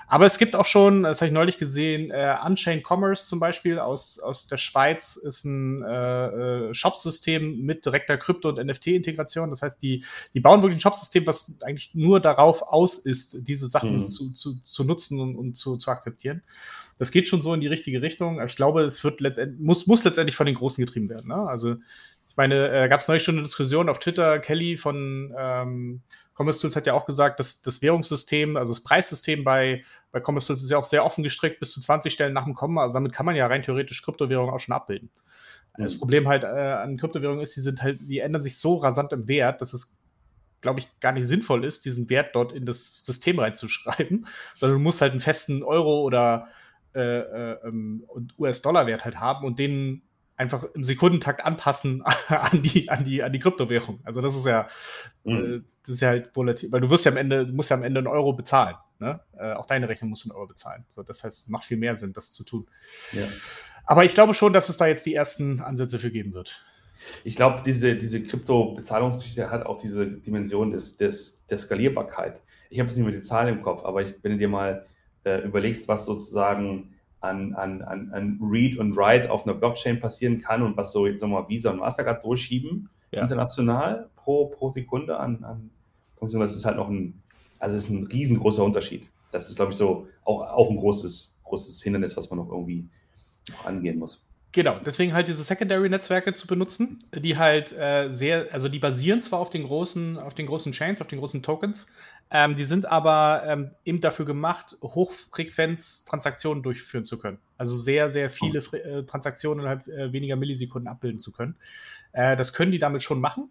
[0.07, 3.79] Aber es gibt auch schon, das habe ich neulich gesehen, äh, Unchained Commerce zum Beispiel
[3.79, 9.51] aus, aus der Schweiz ist ein äh, äh Shop-System mit direkter Krypto- und NFT-Integration.
[9.51, 13.67] Das heißt, die, die bauen wirklich ein Shop-System, was eigentlich nur darauf aus ist, diese
[13.67, 14.05] Sachen mhm.
[14.05, 16.43] zu, zu, zu nutzen und, und zu, zu akzeptieren.
[16.99, 18.39] Das geht schon so in die richtige Richtung.
[18.39, 21.29] Aber ich glaube, es wird letztendlich, muss, muss letztendlich von den Großen getrieben werden.
[21.29, 21.37] Ne?
[21.37, 21.77] Also
[22.39, 26.03] ich meine, äh, gab es neulich schon eine Diskussion auf Twitter, Kelly von ähm,
[26.37, 30.47] Commerce Tools hat ja auch gesagt, dass das Währungssystem, also das Preissystem bei, bei Commerce
[30.47, 32.83] Tools ist ja auch sehr offen gestrickt, bis zu 20 Stellen nach dem Komma.
[32.83, 35.11] Also damit kann man ja rein theoretisch Kryptowährungen auch schon abbilden.
[35.77, 35.83] Mhm.
[35.83, 39.13] Das Problem halt äh, an Kryptowährungen ist, die sind halt, die ändern sich so rasant
[39.13, 39.97] im Wert, dass es
[40.61, 44.83] glaube ich, gar nicht sinnvoll ist, diesen Wert dort in das System reinzuschreiben, sondern du
[44.85, 46.47] musst halt einen festen Euro oder
[46.95, 48.05] äh, äh, ähm,
[48.39, 50.03] US-Dollar-Wert halt haben und den
[50.39, 54.01] einfach im Sekundentakt anpassen an die, an die, an die Kryptowährung.
[54.05, 54.69] Also das ist ja,
[55.25, 55.57] mhm.
[55.57, 57.77] äh, das ist ja halt volatil, weil du wirst ja am Ende, du musst ja
[57.77, 58.77] am Ende einen Euro bezahlen.
[59.01, 59.21] Ne?
[59.37, 60.85] Äh, auch deine Rechnung musst du einen Euro bezahlen.
[60.89, 62.67] So, das heißt, macht viel mehr Sinn, das zu tun.
[63.13, 63.27] Ja.
[63.85, 66.63] Aber ich glaube schon, dass es da jetzt die ersten Ansätze für geben wird.
[67.25, 72.43] Ich glaube, diese, diese Krypto-Bezahlungsgeschichte hat auch diese Dimension des, des, der Skalierbarkeit.
[72.71, 74.87] Ich habe jetzt nicht mehr die Zahl im Kopf, aber ich, wenn du dir mal
[75.25, 80.39] äh, überlegst, was sozusagen an, an, an, an Read und Write auf einer Blockchain passieren
[80.39, 83.23] kann und was so jetzt nochmal Visa und Mastercard durchschieben, ja.
[83.23, 85.71] international pro, pro Sekunde an, an
[86.21, 87.23] das ist halt noch ein,
[87.61, 89.09] also ist ein riesengroßer Unterschied.
[89.31, 92.89] Das ist, glaube ich, so auch, auch ein großes, großes Hindernis, was man noch irgendwie
[93.51, 94.25] noch angehen muss.
[94.53, 99.41] Genau, deswegen halt diese Secondary-Netzwerke zu benutzen, die halt äh, sehr, also die basieren zwar
[99.41, 101.87] auf den großen, auf den großen Chains, auf den großen Tokens,
[102.31, 107.39] ähm, die sind aber ähm, eben dafür gemacht, Hochfrequenz-Transaktionen durchführen zu können.
[107.57, 111.57] Also sehr, sehr viele Fre äh, Transaktionen innerhalb äh, weniger Millisekunden abbilden zu können.
[112.13, 113.51] Äh, das können die damit schon machen.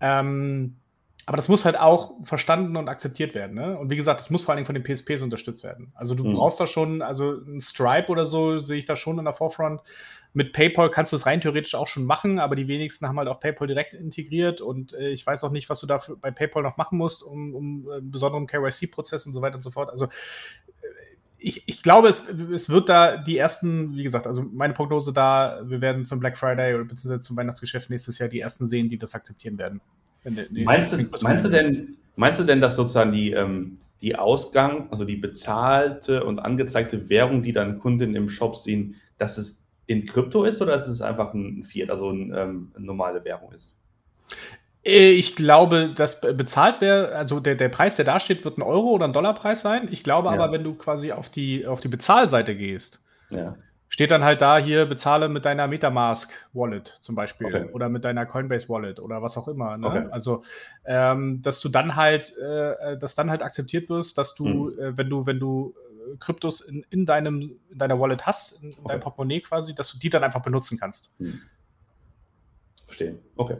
[0.00, 0.76] Ähm,
[1.24, 3.54] aber das muss halt auch verstanden und akzeptiert werden.
[3.54, 3.78] Ne?
[3.78, 5.92] Und wie gesagt, das muss vor allen Dingen von den PSPs unterstützt werden.
[5.94, 6.34] Also du mhm.
[6.34, 9.82] brauchst da schon, also ein Stripe oder so sehe ich da schon in der Forefront.
[10.34, 13.28] Mit PayPal kannst du es rein theoretisch auch schon machen, aber die wenigsten haben halt
[13.28, 16.62] auch PayPal direkt integriert und äh, ich weiß auch nicht, was du dafür bei PayPal
[16.62, 19.90] noch machen musst, um, um äh, einen besonderen KYC-Prozess und so weiter und so fort.
[19.90, 20.08] Also äh,
[21.38, 25.60] ich, ich, glaube, es, es, wird da die ersten, wie gesagt, also meine Prognose da,
[25.64, 28.98] wir werden zum Black Friday oder beziehungsweise zum Weihnachtsgeschäft nächstes Jahr die ersten sehen, die
[28.98, 29.82] das akzeptieren werden.
[30.24, 34.88] Nee, meinst, du, meinst, du denn, meinst du denn, dass sozusagen die, ähm, die Ausgang,
[34.90, 40.06] also die bezahlte und angezeigte Währung, die dann Kunden im Shop sehen, dass es in
[40.06, 43.78] Krypto ist oder dass es einfach ein Fiat, also ein, ähm, eine normale Währung ist?
[44.84, 48.62] Äh, ich glaube, dass bezahlt wäre, also der, der Preis, der da steht, wird ein
[48.62, 49.88] Euro oder ein Dollarpreis sein.
[49.90, 50.34] Ich glaube ja.
[50.34, 53.56] aber, wenn du quasi auf die, auf die Bezahlseite gehst, ja
[53.92, 57.68] steht dann halt da hier, bezahle mit deiner Metamask Wallet zum Beispiel okay.
[57.74, 59.76] oder mit deiner Coinbase Wallet oder was auch immer.
[59.76, 59.86] Ne?
[59.86, 60.06] Okay.
[60.10, 60.44] Also,
[60.86, 64.78] ähm, dass du dann halt, äh, dass dann halt akzeptiert wirst, dass du, mhm.
[64.78, 65.74] äh, wenn du, wenn du
[66.10, 68.88] äh, Kryptos in, in, deinem, in deiner Wallet hast, in, in okay.
[68.88, 71.14] deinem Portemonnaie quasi, dass du die dann einfach benutzen kannst.
[71.18, 71.42] Mhm.
[72.86, 73.18] Verstehe.
[73.36, 73.58] Okay.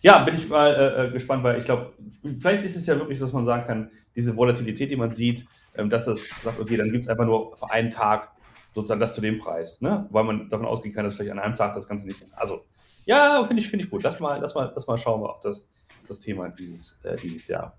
[0.00, 1.92] Ja, bin ich mal äh, äh gespannt, weil ich glaube,
[2.40, 5.44] vielleicht ist es ja wirklich so, dass man sagen kann, diese Volatilität, die man sieht,
[5.74, 8.30] ähm, dass das sagt, okay, dann gibt es einfach nur für einen Tag
[8.72, 10.06] sozusagen das zu dem Preis, ne?
[10.10, 12.32] weil man davon ausgehen kann, dass vielleicht an einem Tag das Ganze nicht sind.
[12.34, 12.64] Also,
[13.04, 14.02] ja, finde ich, find ich gut.
[14.02, 15.68] Lass mal, lass, mal, lass mal schauen wir auf das,
[16.06, 17.76] das Thema dieses, äh, dieses Jahr.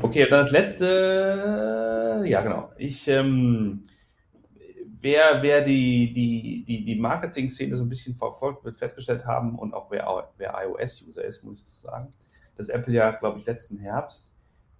[0.00, 2.72] Okay, dann das letzte, ja genau.
[2.78, 3.82] Ich, ähm,
[5.00, 9.74] wer, wer die, die, die, die Marketing-Szene so ein bisschen verfolgt, wird festgestellt haben und
[9.74, 12.08] auch wer, wer iOS-User ist, muss ich so sagen,
[12.56, 14.34] dass Apple ja, glaube ich, letzten Herbst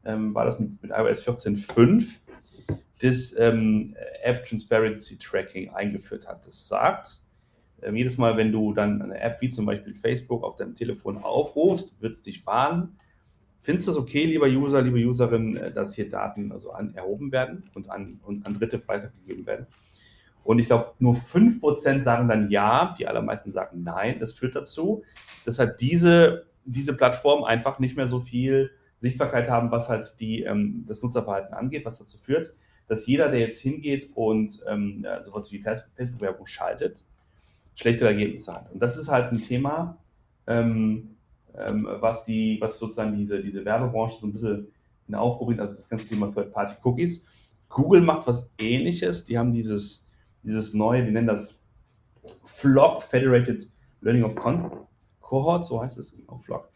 [0.04, 2.20] ähm, war das mit, mit iOS 14.5
[3.03, 6.47] das ähm, App Transparency Tracking eingeführt hat.
[6.47, 7.21] Das sagt,
[7.81, 11.19] äh, jedes Mal, wenn du dann eine App wie zum Beispiel Facebook auf deinem Telefon
[11.19, 12.97] aufrufst, wird es dich warnen.
[13.62, 17.33] Findest du es okay, lieber User, liebe Userin, äh, dass hier Daten also an, erhoben
[17.33, 19.67] werden und an, und an Dritte weitergegeben werden?
[20.45, 24.19] Und ich glaube, nur 5% sagen dann ja, die allermeisten sagen nein.
[24.19, 25.05] Das führt dazu,
[25.45, 30.43] dass halt diese, diese Plattform einfach nicht mehr so viel Sichtbarkeit haben, was halt die,
[30.43, 32.55] ähm, das Nutzerverhalten angeht, was dazu führt,
[32.88, 37.05] dass jeder, der jetzt hingeht und ähm, ja, sowas wie Facebook-Werbung schaltet,
[37.75, 38.71] schlechtere Ergebnisse hat.
[38.73, 39.99] Und das ist halt ein Thema,
[40.47, 41.16] ähm,
[41.57, 44.68] ähm, was, die, was sozusagen diese, diese Werbebranche so ein bisschen
[45.09, 47.27] in Aufruhr bringt, also das ganze Thema Third-Party-Cookies.
[47.68, 49.25] Google macht was ähnliches.
[49.25, 50.09] Die haben dieses,
[50.42, 51.62] dieses neue, die nennen das
[52.45, 53.68] Flocked Federated
[54.01, 54.71] Learning of Con
[55.21, 56.71] Cohort, so heißt es, genau, Flock.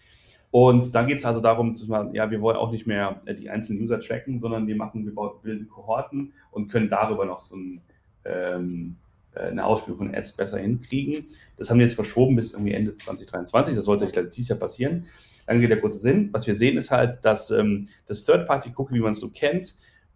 [0.57, 3.35] Und dann geht es also darum, dass man, ja, wir wollen auch nicht mehr äh,
[3.35, 7.57] die einzelnen User tracken, sondern wir machen, wir bilden Kohorten und können darüber noch so
[7.57, 7.83] ein,
[8.25, 8.97] ähm,
[9.35, 11.27] äh, eine Ausspielung von Ads besser hinkriegen.
[11.59, 13.77] Das haben wir jetzt verschoben bis irgendwie Ende 2023.
[13.77, 15.05] Das sollte, ich dieses Jahr passieren.
[15.47, 16.31] Dann geht der kurze Sinn.
[16.33, 19.75] Was wir sehen, ist halt, dass ähm, das Third-Party-Cookie, wie man es so kennt,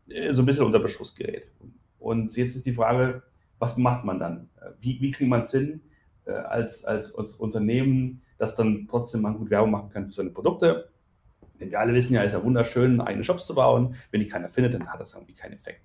[0.09, 1.51] äh, so ein bisschen unter Beschuss gerät.
[1.99, 3.23] Und jetzt ist die Frage,
[3.59, 4.49] was macht man dann?
[4.81, 5.83] Wie, wie kriegt man es hin,
[6.25, 10.31] äh, als, als, als Unternehmen dass dann trotzdem man gut Werbung machen kann für seine
[10.31, 10.89] Produkte.
[11.61, 13.95] Denn wir alle wissen ja, es ist ja wunderschön, eigene Shops zu bauen.
[14.11, 15.83] Wenn die keiner findet, dann hat das irgendwie keinen Effekt.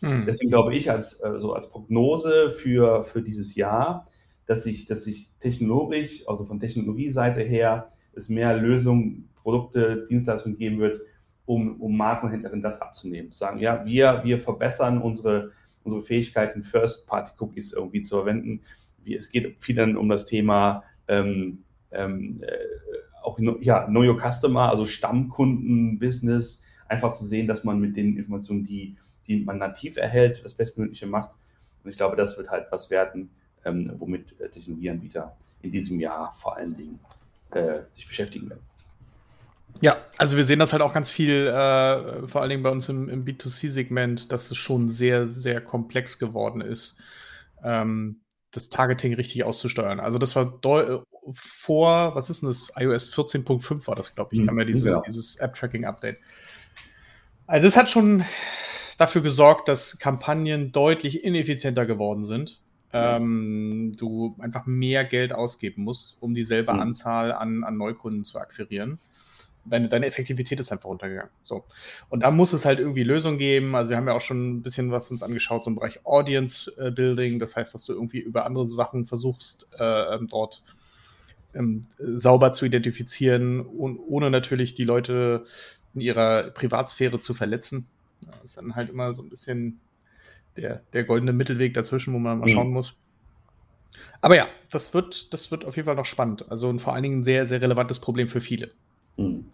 [0.00, 0.24] Mhm.
[0.26, 4.06] Deswegen glaube ich, als, äh, so als Prognose für, für dieses Jahr,
[4.46, 10.78] dass sich, dass sich technologisch, also von Technologieseite her, es mehr Lösungen, Produkte, Dienstleistungen geben
[10.78, 10.98] wird,
[11.44, 13.30] um, um Markenhändlerinnen das abzunehmen.
[13.32, 15.52] Zu sagen, ja, wir, wir verbessern unsere,
[15.84, 18.62] unsere Fähigkeiten, First-Party-Cookies irgendwie zu verwenden.
[19.04, 22.56] Es geht viel dann um das Thema ähm, ähm, äh,
[23.22, 28.64] auch ja, Know Your Customer, also Stammkunden-Business, einfach zu sehen, dass man mit den Informationen,
[28.64, 28.96] die,
[29.26, 31.36] die man nativ erhält, das Bestmögliche macht.
[31.84, 33.30] Und ich glaube, das wird halt was werden,
[33.64, 36.98] ähm, womit äh, Technologieanbieter in diesem Jahr vor allen Dingen
[37.50, 38.62] äh, sich beschäftigen werden.
[39.80, 42.88] Ja, also wir sehen das halt auch ganz viel, äh, vor allen Dingen bei uns
[42.88, 46.96] im, im B2C-Segment, dass es schon sehr, sehr komplex geworden ist,
[47.62, 48.20] ähm,
[48.50, 50.00] das Targeting richtig auszusteuern.
[50.00, 50.58] Also das war
[51.32, 52.70] vor, was ist denn das?
[52.76, 54.46] iOS 14.5 war das, glaube ich.
[54.46, 55.02] Kam ja dieses, ja.
[55.06, 56.18] dieses App-Tracking-Update.
[57.46, 58.24] Also das hat schon
[58.98, 62.60] dafür gesorgt, dass Kampagnen deutlich ineffizienter geworden sind.
[62.92, 66.80] Ähm, du einfach mehr Geld ausgeben musst, um dieselbe mhm.
[66.80, 68.98] Anzahl an, an Neukunden zu akquirieren
[69.68, 71.30] deine, deine Effektivität ist einfach runtergegangen.
[71.42, 71.64] So.
[72.08, 73.74] Und da muss es halt irgendwie Lösungen geben.
[73.74, 76.72] Also wir haben ja auch schon ein bisschen was uns angeschaut, so im Bereich Audience
[76.78, 77.38] äh, Building.
[77.38, 80.62] Das heißt, dass du irgendwie über andere Sachen versuchst, äh, ähm, dort
[81.54, 85.44] ähm, sauber zu identifizieren und ohne natürlich die Leute
[85.94, 87.86] in ihrer Privatsphäre zu verletzen.
[88.26, 89.80] Das ist dann halt immer so ein bisschen
[90.56, 92.52] der, der goldene Mittelweg dazwischen, wo man mal mhm.
[92.52, 92.94] schauen muss.
[94.20, 96.50] Aber ja, das wird, das wird auf jeden Fall noch spannend.
[96.50, 98.70] Also und vor allen Dingen ein sehr, sehr relevantes Problem für viele.
[99.16, 99.46] Mhm.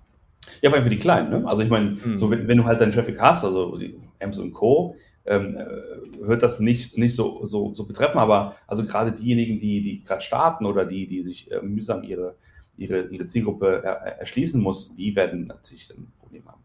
[0.61, 1.31] Ja, vor allem für die Kleinen.
[1.31, 1.49] Ne?
[1.49, 2.17] Also ich meine, mhm.
[2.17, 4.97] so wenn, wenn, du halt deinen Traffic hast, also die Amazon Co.,
[5.27, 9.83] ähm, äh, wird das nicht, nicht so, so, so betreffen, aber also gerade diejenigen, die,
[9.83, 12.37] die gerade starten oder die, die sich äh, mühsam ihre,
[12.77, 16.63] ihre, ihre Zielgruppe er, erschließen muss, die werden natürlich ein Problem haben.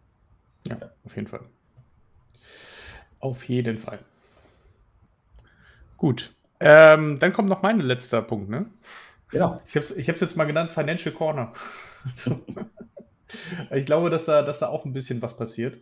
[0.67, 1.41] Ja, auf jeden Fall.
[3.19, 4.00] Auf jeden Fall.
[5.98, 6.34] Gut.
[6.62, 8.65] Ähm, dann kommt noch mein letzter Punkt, ne?
[9.30, 9.62] Genau.
[9.67, 11.54] Ich habe es ich jetzt mal genannt, Financial Corner.
[13.72, 15.78] ich glaube, dass da, dass da auch ein bisschen was passiert.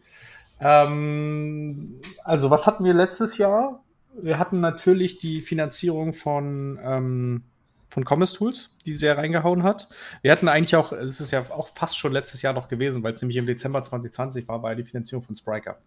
[0.59, 3.83] Ähm, also, was hatten wir letztes Jahr?
[4.19, 7.43] Wir hatten natürlich die Finanzierung von, ähm,
[7.89, 9.87] von Commerce Tools, die sehr reingehauen hat.
[10.21, 13.11] Wir hatten eigentlich auch, es ist ja auch fast schon letztes Jahr noch gewesen, weil
[13.11, 15.77] es nämlich im Dezember 2020 war, war ja die Finanzierung von Spriker.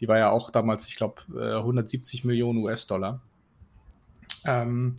[0.00, 3.20] Die war ja auch damals, ich glaube, 170 Millionen US-Dollar.
[4.46, 4.96] Ähm,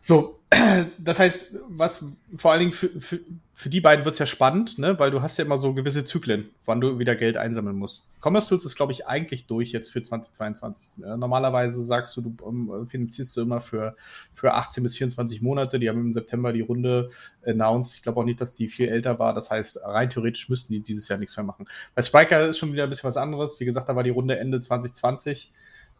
[0.00, 0.40] so,
[0.98, 3.20] das heißt, was vor allen Dingen für, für,
[3.62, 4.98] für die beiden wird es ja spannend, ne?
[4.98, 8.08] weil du hast ja immer so gewisse Zyklen, wann du wieder Geld einsammeln musst.
[8.20, 10.98] Commerce Tools ist, glaube ich, eigentlich durch jetzt für 2022.
[10.98, 11.16] Ne?
[11.16, 13.94] Normalerweise sagst du, du um, finanzierst du immer für,
[14.34, 15.78] für 18 bis 24 Monate.
[15.78, 17.10] Die haben im September die Runde
[17.46, 17.94] announced.
[17.94, 19.32] Ich glaube auch nicht, dass die viel älter war.
[19.32, 21.66] Das heißt, rein theoretisch müssten die dieses Jahr nichts mehr machen.
[21.94, 23.60] Bei Spiker ist schon wieder ein bisschen was anderes.
[23.60, 25.52] Wie gesagt, da war die Runde Ende 2020.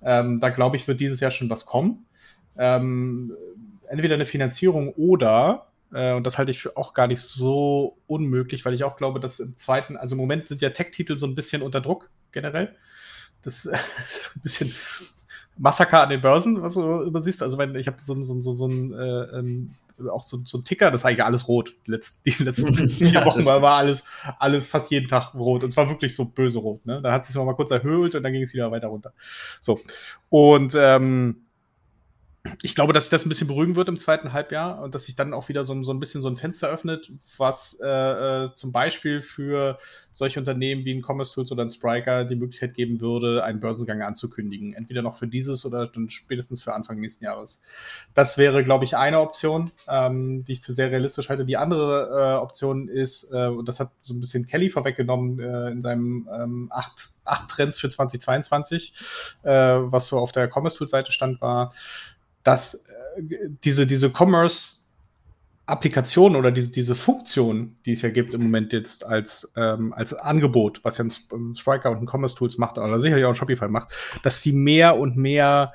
[0.03, 2.07] Ähm, da glaube ich, wird dieses Jahr schon was kommen
[2.57, 3.37] ähm,
[3.89, 8.65] entweder eine Finanzierung oder, äh, und das halte ich für auch gar nicht so unmöglich,
[8.65, 11.35] weil ich auch glaube, dass im zweiten, also im Moment sind ja Tech-Titel so ein
[11.35, 12.75] bisschen unter Druck generell.
[13.43, 13.73] Das ist
[14.37, 14.75] ein bisschen
[15.59, 17.43] Massaker an den Börsen, was du übersiehst.
[17.43, 19.75] Also wenn ich habe so, so, so, so ein äh, ähm,
[20.11, 21.75] auch so, so ein Ticker, das ist eigentlich alles rot.
[21.87, 24.05] Die letzten, die letzten vier Wochen war, war alles,
[24.39, 25.65] alles fast jeden Tag rot.
[25.65, 26.85] Und zwar wirklich so böse rot.
[26.87, 27.01] Ne?
[27.03, 29.13] Da hat es sich mal kurz erhöht und dann ging es wieder weiter runter.
[29.61, 29.81] So.
[30.29, 31.43] Und ähm,
[32.63, 35.15] ich glaube, dass sich das ein bisschen beruhigen wird im zweiten Halbjahr und dass sich
[35.15, 38.73] dann auch wieder so, so ein bisschen so ein Fenster öffnet, was äh, äh, zum
[38.73, 39.79] Beispiel für
[40.13, 44.03] solche Unternehmen wie ein Commerce Tools oder ein Spriker die Möglichkeit geben würde, einen Börsengang
[44.03, 44.75] anzukündigen.
[44.75, 47.63] Entweder noch für dieses oder dann spätestens für Anfang nächsten Jahres.
[48.13, 51.45] Das wäre, glaube ich, eine Option, ähm, die ich für sehr realistisch halte.
[51.45, 55.71] Die andere äh, Option ist, äh, und das hat so ein bisschen Kelly vorweggenommen äh,
[55.71, 58.95] in seinem ähm, acht, acht Trends für 2022,
[59.45, 61.73] äh, was so auf der Commerce Tools Seite stand, war,
[62.43, 63.23] dass äh,
[63.65, 64.83] diese, diese Commerce
[65.67, 70.13] Applikation oder diese, diese Funktion, die es ja gibt im Moment jetzt als, ähm, als
[70.13, 73.69] Angebot, was ja ein Spriker und ein Commerce Tools macht, oder sicherlich auch ein Shopify
[73.69, 75.73] macht, dass sie mehr und mehr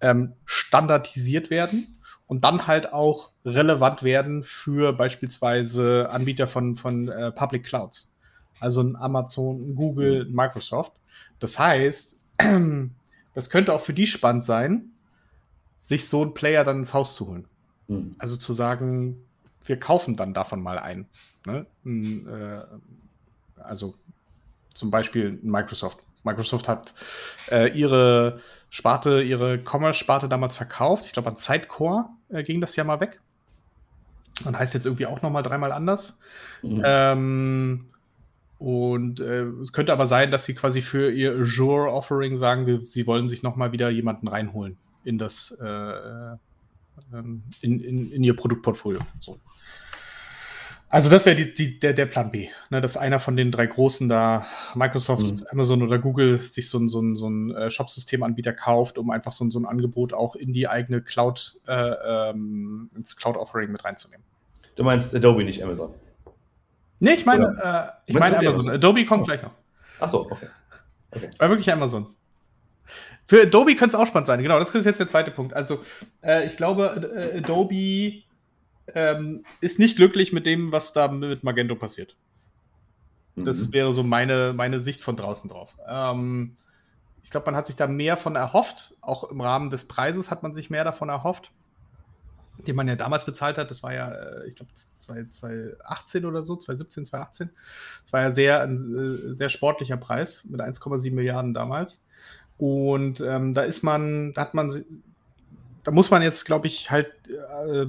[0.00, 7.32] ähm, standardisiert werden und dann halt auch relevant werden für beispielsweise Anbieter von, von äh,
[7.32, 8.12] Public Clouds.
[8.60, 10.92] Also ein Amazon, ein Google, ein Microsoft.
[11.38, 12.20] Das heißt,
[13.34, 14.90] das könnte auch für die spannend sein,
[15.84, 17.44] sich so einen Player dann ins Haus zu holen.
[17.88, 18.16] Mhm.
[18.18, 19.22] Also zu sagen,
[19.66, 21.06] wir kaufen dann davon mal ein.
[21.46, 21.66] Ne?
[21.84, 23.94] Äh, also
[24.72, 25.98] zum Beispiel Microsoft.
[26.24, 26.94] Microsoft hat
[27.50, 31.04] äh, ihre Sparte, ihre Commerce-Sparte damals verkauft.
[31.04, 33.20] Ich glaube, an Sidecore äh, ging das ja mal weg.
[34.46, 36.18] Und heißt jetzt irgendwie auch noch mal dreimal anders.
[36.62, 36.82] Mhm.
[36.82, 37.84] Ähm,
[38.58, 43.28] und äh, es könnte aber sein, dass sie quasi für ihr Azure-Offering sagen, sie wollen
[43.28, 46.36] sich noch mal wieder jemanden reinholen in das äh,
[47.12, 49.00] ähm, in, in, in ihr Produktportfolio.
[49.20, 49.38] So.
[50.88, 54.46] Also das wäre der, der Plan B, ne, dass einer von den drei großen da,
[54.76, 55.44] Microsoft, mhm.
[55.50, 59.32] Amazon oder Google, sich so ein, so ein, so ein äh, Shop-Systemanbieter kauft, um einfach
[59.32, 63.84] so ein, so ein Angebot auch in die eigene Cloud, äh, ähm, ins Cloud-Offering mit
[63.84, 64.24] reinzunehmen.
[64.76, 65.94] Du meinst Adobe, nicht Amazon?
[67.00, 68.70] Nee, ich meine, äh, ich meine Amazon.
[68.70, 69.26] Adobe kommt oh.
[69.26, 69.54] gleich noch.
[69.98, 70.46] Achso, okay.
[71.10, 71.30] okay.
[71.38, 72.14] War wirklich Amazon.
[73.26, 74.42] Für Adobe könnte es auch spannend sein.
[74.42, 75.54] Genau, das ist jetzt der zweite Punkt.
[75.54, 75.82] Also,
[76.22, 78.22] äh, ich glaube, äh, Adobe
[78.94, 82.16] ähm, ist nicht glücklich mit dem, was da mit Magento passiert.
[83.34, 83.44] Mhm.
[83.44, 85.74] Das wäre so meine, meine Sicht von draußen drauf.
[85.88, 86.56] Ähm,
[87.22, 88.94] ich glaube, man hat sich da mehr von erhofft.
[89.00, 91.52] Auch im Rahmen des Preises hat man sich mehr davon erhofft.
[92.58, 96.54] den man ja damals bezahlt hat, das war ja, äh, ich glaube, 2018 oder so,
[96.54, 97.50] 2017, 2018.
[98.04, 102.02] Das war ja sehr, ein äh, sehr sportlicher Preis mit 1,7 Milliarden damals.
[102.58, 104.84] Und ähm, da ist man, da hat man,
[105.82, 107.86] da muss man jetzt, glaube ich, halt äh,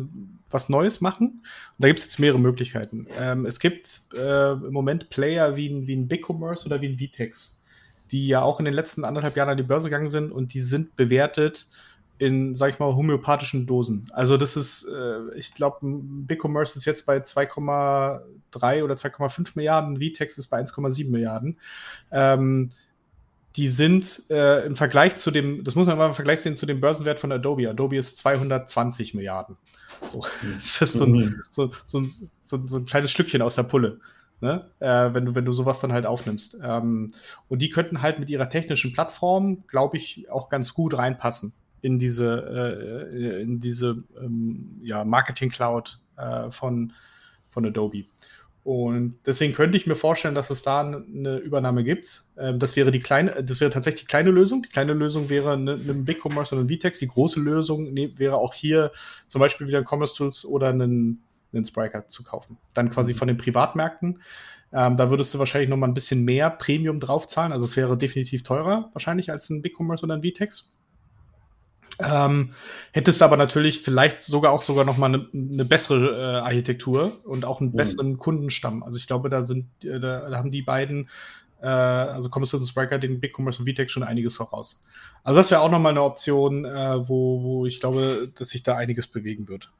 [0.50, 1.28] was Neues machen.
[1.28, 1.44] Und
[1.78, 3.08] da gibt es jetzt mehrere Möglichkeiten.
[3.20, 7.00] Ähm, es gibt äh, im Moment Player wie ein, wie ein BigCommerce oder wie ein
[7.00, 7.62] Vitex,
[8.12, 10.62] die ja auch in den letzten anderthalb Jahren an die Börse gegangen sind und die
[10.62, 11.68] sind bewertet
[12.18, 14.08] in, sag ich mal, homöopathischen Dosen.
[14.14, 20.38] Also das ist, äh, ich glaube, BigCommerce ist jetzt bei 2,3 oder 2,5 Milliarden, Vitex
[20.38, 21.58] ist bei 1,7 Milliarden.
[22.12, 22.70] Ähm,
[23.56, 26.66] die sind äh, im Vergleich zu dem, das muss man mal im Vergleich sehen zu
[26.66, 27.70] dem Börsenwert von Adobe.
[27.70, 29.58] Adobe ist 220 Milliarden.
[30.12, 31.44] So, das ist so ein, mhm.
[31.50, 32.06] so, so,
[32.42, 34.00] so, so ein kleines Stückchen aus der Pulle.
[34.42, 34.70] Ne?
[34.80, 36.58] Äh, wenn, du, wenn du sowas dann halt aufnimmst.
[36.62, 37.12] Ähm,
[37.48, 41.98] und die könnten halt mit ihrer technischen Plattform, glaube ich, auch ganz gut reinpassen in
[41.98, 46.92] diese, äh, in diese ähm, ja, Marketing Cloud äh, von,
[47.50, 48.06] von Adobe.
[48.66, 52.24] Und deswegen könnte ich mir vorstellen, dass es da eine Übernahme gibt.
[52.36, 54.64] Ähm, das wäre die kleine, das wäre tatsächlich die kleine Lösung.
[54.64, 56.98] Die kleine Lösung wäre eine, eine Big Commerce oder ein VTEX.
[56.98, 58.92] Die große Lösung ne, wäre auch hier
[59.28, 61.22] zum Beispiel wieder ein Commerce Tools oder einen,
[61.54, 62.58] einen Spriker zu kaufen.
[62.74, 63.18] Dann quasi mhm.
[63.18, 64.20] von den Privatmärkten.
[64.74, 67.52] Ähm, da würdest du wahrscheinlich noch mal ein bisschen mehr Premium draufzahlen.
[67.52, 70.72] Also es wäre definitiv teurer wahrscheinlich als ein Big Commerce oder ein VTEX.
[72.00, 72.52] Ähm,
[72.92, 77.46] hättest aber natürlich vielleicht sogar auch sogar noch mal eine, eine bessere äh, Architektur und
[77.46, 77.78] auch einen mhm.
[77.78, 78.84] besseren Kundenstamm.
[78.84, 81.10] Also ich glaube, da sind, äh, da, da, haben die beiden,
[81.62, 84.82] äh, also Commerce und Spriker, den Big Commerce und VTech schon einiges voraus.
[85.24, 88.64] Also das wäre auch noch mal eine Option, äh, wo, wo ich glaube, dass sich
[88.64, 89.72] da einiges bewegen wird.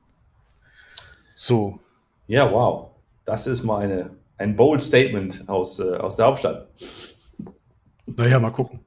[1.36, 1.80] So.
[2.28, 2.92] Ja, wow.
[3.26, 6.68] Das ist mal eine, ein bold Statement aus, äh, aus der Hauptstadt.
[8.08, 8.80] Naja, mal gucken.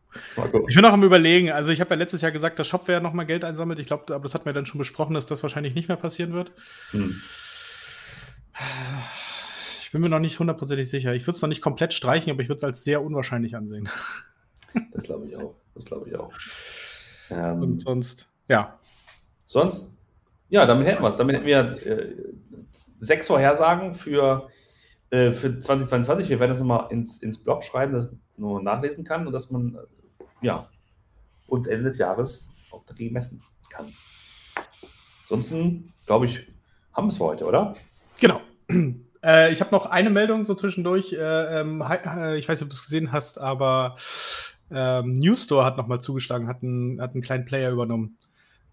[0.68, 1.50] Ich bin noch am überlegen.
[1.50, 3.78] Also ich habe ja letztes Jahr gesagt, dass Shopware noch mal Geld einsammelt.
[3.78, 6.32] Ich glaube, aber das hat mir dann schon besprochen, dass das wahrscheinlich nicht mehr passieren
[6.32, 6.52] wird.
[6.90, 7.20] Hm.
[9.82, 11.14] Ich bin mir noch nicht hundertprozentig sicher.
[11.14, 13.88] Ich würde es noch nicht komplett streichen, aber ich würde es als sehr unwahrscheinlich ansehen.
[14.92, 15.54] Das glaube ich auch.
[15.74, 16.30] Das glaube ich auch.
[17.30, 18.78] Ähm, Und sonst, ja.
[19.46, 19.90] Sonst,
[20.50, 21.16] ja, damit hätten wir es.
[21.16, 22.14] Damit hätten wir äh,
[22.70, 24.50] sechs Vorhersagen für,
[25.08, 26.28] äh, für 2022.
[26.28, 29.78] Wir werden das nochmal ins, ins Blog schreiben, man nur nachlesen kann und dass man
[30.40, 30.68] ja,
[31.46, 33.92] uns Ende des Jahres auch dagegen messen kann.
[35.22, 36.46] Ansonsten, glaube ich,
[36.92, 37.76] haben wir es für heute, oder?
[38.20, 38.40] Genau.
[39.20, 41.12] Äh, ich habe noch eine Meldung so zwischendurch.
[41.12, 43.96] Äh, äh, ich weiß nicht, ob du es gesehen hast, aber
[44.70, 48.18] ähm, News Store hat nochmal zugeschlagen, hat einen, hat einen kleinen Player übernommen.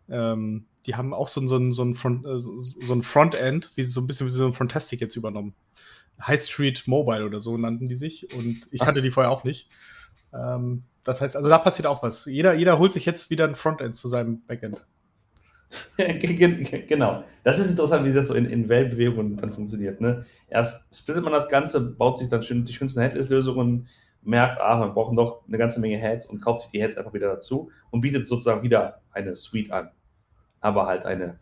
[0.08, 4.02] Ähm, die haben auch so, so, so, ein Front, äh, so ein Frontend, wie so
[4.02, 5.56] ein bisschen wie so ein Frontastic jetzt übernommen.
[6.22, 9.70] High Street Mobile oder so nannten die sich und ich kannte die vorher auch nicht.
[10.34, 12.26] Ähm, das heißt, also da passiert auch was.
[12.26, 14.86] Jeder, jeder holt sich jetzt wieder ein Frontend zu seinem Backend.
[15.98, 17.24] genau.
[17.44, 20.02] Das ist interessant, wie das so in, in Weltbewegungen dann funktioniert.
[20.02, 20.26] Ne?
[20.48, 23.88] Erst splittet man das Ganze, baut sich dann schön, die schönsten Headless-Lösungen,
[24.22, 27.14] merkt, ah, man braucht noch eine ganze Menge Heads und kauft sich die Heads einfach
[27.14, 29.92] wieder dazu und bietet sozusagen wieder eine Suite an.
[30.62, 31.40] Aber halt eine,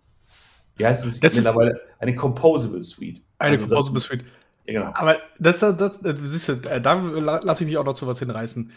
[0.75, 1.79] wie heißt es das mittlerweile?
[1.99, 3.21] Eine Composable Suite.
[3.37, 4.25] Eine also Composable Suite.
[4.65, 4.91] Ja, genau.
[4.95, 8.07] Aber das, das, das, das siehst du, äh, da lasse ich mich auch noch zu
[8.07, 8.71] was hinreißen.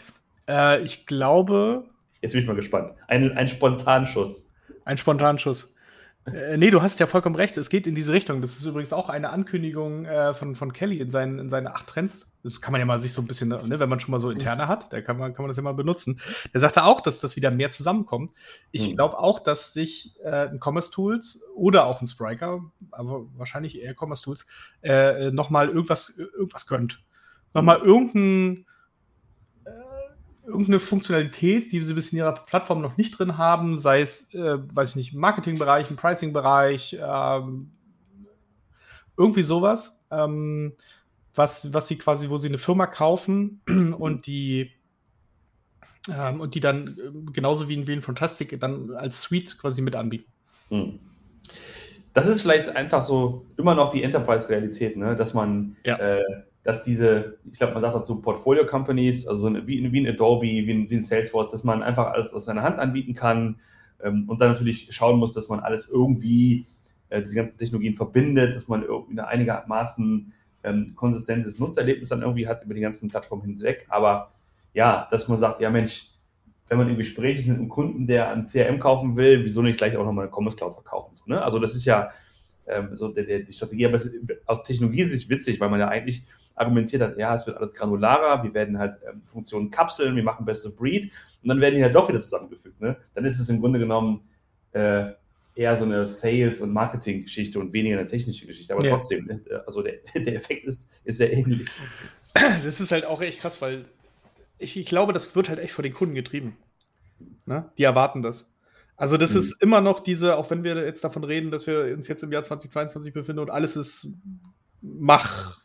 [0.49, 1.85] Äh, ich glaube.
[2.21, 2.93] Jetzt bin ich mal gespannt.
[3.07, 4.49] Ein, ein Spontanschuss.
[4.85, 5.73] Ein Spontanschuss.
[6.33, 7.57] Äh, nee, du hast ja vollkommen recht.
[7.57, 8.41] Es geht in diese Richtung.
[8.41, 11.87] Das ist übrigens auch eine Ankündigung äh, von, von Kelly in seinen, in seine acht
[11.87, 12.29] Trends.
[12.43, 14.29] Das kann man ja mal sich so ein bisschen, ne, wenn man schon mal so
[14.29, 16.19] interne hat, da kann man, kann man das ja mal benutzen.
[16.53, 18.31] Der sagte auch, dass das wieder mehr zusammenkommt.
[18.71, 18.95] Ich hm.
[18.95, 22.61] glaube auch, dass sich äh, ein Commerce Tools oder auch ein Spriker,
[22.91, 24.45] aber wahrscheinlich eher Commerce Tools,
[24.81, 27.03] äh, nochmal irgendwas, irgendwas gönnt.
[27.53, 28.65] Nochmal irgendein
[30.47, 34.57] irgendeine Funktionalität, die sie bis in ihrer Plattform noch nicht drin haben, sei es, äh,
[34.73, 37.71] weiß ich nicht, im Marketingbereich, im Pricing-Bereich, ähm,
[39.17, 40.73] irgendwie sowas, ähm,
[41.35, 43.61] was, was sie quasi, wo sie eine Firma kaufen
[43.97, 44.71] und die
[46.09, 49.81] ähm, und die dann äh, genauso wie in, wie in Fantastic dann als Suite quasi
[49.81, 50.31] mit anbieten.
[50.69, 50.99] Hm.
[52.13, 55.15] Das ist vielleicht einfach so immer noch die Enterprise-Realität, ne?
[55.15, 55.97] dass man ja.
[55.97, 56.23] äh,
[56.67, 60.89] dass diese, ich glaube, man sagt dazu Portfolio-Companies, also wie, wie ein Adobe, wie ein,
[60.89, 63.61] wie ein, Salesforce, dass man einfach alles aus seiner Hand anbieten kann
[64.03, 66.67] ähm, und dann natürlich schauen muss, dass man alles irgendwie,
[67.07, 70.33] äh, diese ganzen Technologien verbindet, dass man irgendwie einigermaßen
[70.65, 73.85] ähm, konsistentes Nutzerlebnis dann irgendwie hat über die ganzen Plattformen hinweg.
[73.87, 74.33] Aber
[74.73, 76.09] ja, dass man sagt, ja Mensch,
[76.67, 79.77] wenn man im Gespräch ist mit einem Kunden, der ein CRM kaufen will, wieso nicht
[79.77, 81.15] gleich auch nochmal eine Commerce Cloud verkaufen?
[81.15, 81.41] So, ne?
[81.41, 82.09] Also das ist ja
[82.67, 85.87] ähm, so der, der, die Strategie, aber es ist aus Technologiesicht witzig, weil man ja
[85.87, 86.23] eigentlich
[86.55, 90.45] argumentiert hat, ja, es wird alles granularer, wir werden halt ähm, Funktionen kapseln, wir machen
[90.45, 91.11] Best of Breed
[91.43, 92.81] und dann werden die halt doch wieder zusammengefügt.
[92.81, 92.97] Ne?
[93.13, 94.21] Dann ist es im Grunde genommen
[94.71, 95.11] äh,
[95.55, 98.73] eher so eine Sales- und Marketing-Geschichte und weniger eine technische Geschichte.
[98.73, 98.95] Aber ja.
[98.95, 101.67] trotzdem, ne, also der, der Effekt ist, ist sehr ähnlich.
[102.33, 103.85] Das ist halt auch echt krass, weil
[104.59, 106.57] ich, ich glaube, das wird halt echt von den Kunden getrieben.
[107.45, 107.69] Ne?
[107.77, 108.49] Die erwarten das.
[108.97, 109.39] Also das mhm.
[109.39, 112.31] ist immer noch diese, auch wenn wir jetzt davon reden, dass wir uns jetzt im
[112.31, 114.07] Jahr 2022 befinden und alles ist
[114.81, 115.59] Mach,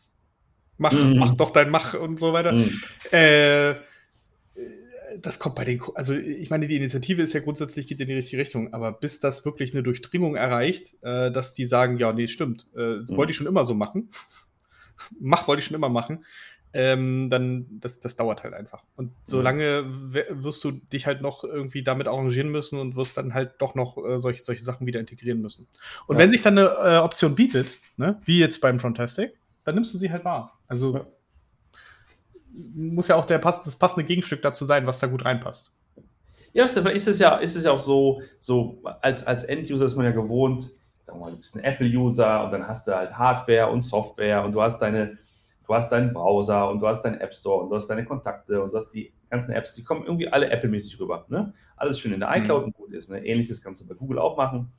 [0.77, 1.17] mach, mhm.
[1.17, 2.53] mach doch dein Mach und so weiter.
[2.53, 2.81] Mhm.
[3.11, 3.75] Äh,
[5.21, 8.15] das kommt bei den, also ich meine, die Initiative ist ja grundsätzlich geht in die
[8.15, 12.27] richtige Richtung, aber bis das wirklich eine Durchdringung erreicht, äh, dass die sagen, ja, nee,
[12.27, 13.09] stimmt, äh, mhm.
[13.09, 14.09] wollte ich schon immer so machen,
[15.19, 16.25] mach wollte ich schon immer machen,
[16.73, 18.83] ähm, dann das, das dauert halt einfach.
[18.95, 23.53] Und solange wirst du dich halt noch irgendwie damit arrangieren müssen und wirst dann halt
[23.59, 25.67] doch noch äh, solche, solche Sachen wieder integrieren müssen.
[26.07, 26.21] Und ja.
[26.21, 29.97] wenn sich dann eine äh, Option bietet, ne, wie jetzt beim Frontastic, dann nimmst du
[29.97, 30.59] sie halt wahr.
[30.67, 31.05] Also ja.
[32.75, 35.71] muss ja auch der pass das passende Gegenstück dazu sein, was da gut reinpasst.
[36.53, 40.05] Ja, ist es ja, ist es ja auch so, so als, als End-User ist man
[40.05, 40.69] ja gewohnt,
[41.01, 44.43] sagen wir mal, du bist ein Apple-User und dann hast du halt Hardware und Software
[44.43, 45.17] und du hast deine,
[45.65, 48.61] du hast deinen Browser und du hast deinen App Store und du hast deine Kontakte
[48.61, 51.25] und du hast die ganzen Apps, die kommen irgendwie alle Apple-mäßig rüber.
[51.29, 51.53] Ne?
[51.75, 52.65] Alles schön in der iCloud mhm.
[52.67, 53.09] und gut ist.
[53.09, 53.25] Ne?
[53.25, 54.71] Ähnliches kannst du bei Google auch machen.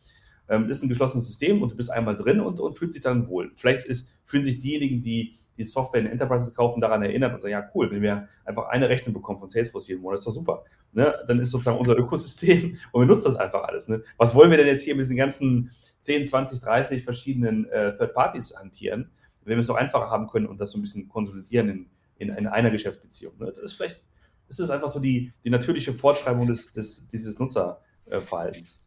[0.49, 3.29] Ähm, ist ein geschlossenes System und du bist einmal drin und, und fühlst dich dann
[3.29, 3.53] wohl.
[3.55, 7.53] Vielleicht ist, fühlen sich diejenigen, die die Software in Enterprises kaufen, daran erinnert und sagen,
[7.53, 10.65] ja cool, wenn wir einfach eine Rechnung bekommen von Salesforce jeden Monat, ist doch super.
[10.93, 11.15] Ne?
[11.29, 13.89] Dann ist sozusagen unser Ökosystem und wir nutzen das einfach alles.
[13.89, 14.03] Ne?
[14.17, 15.71] Was wollen wir denn jetzt hier mit diesen ganzen
[16.01, 19.11] 10, 20, 30 verschiedenen äh, Third Parties hantieren?
[19.45, 21.87] Wenn wir es auch einfacher haben können und das so ein bisschen konsolidieren in,
[22.17, 23.35] in, in einer Geschäftsbeziehung.
[23.39, 23.53] Ne?
[23.55, 24.03] Das ist vielleicht,
[24.49, 28.81] das ist einfach so die, die natürliche Fortschreibung des, des, dieses Nutzerverhaltens.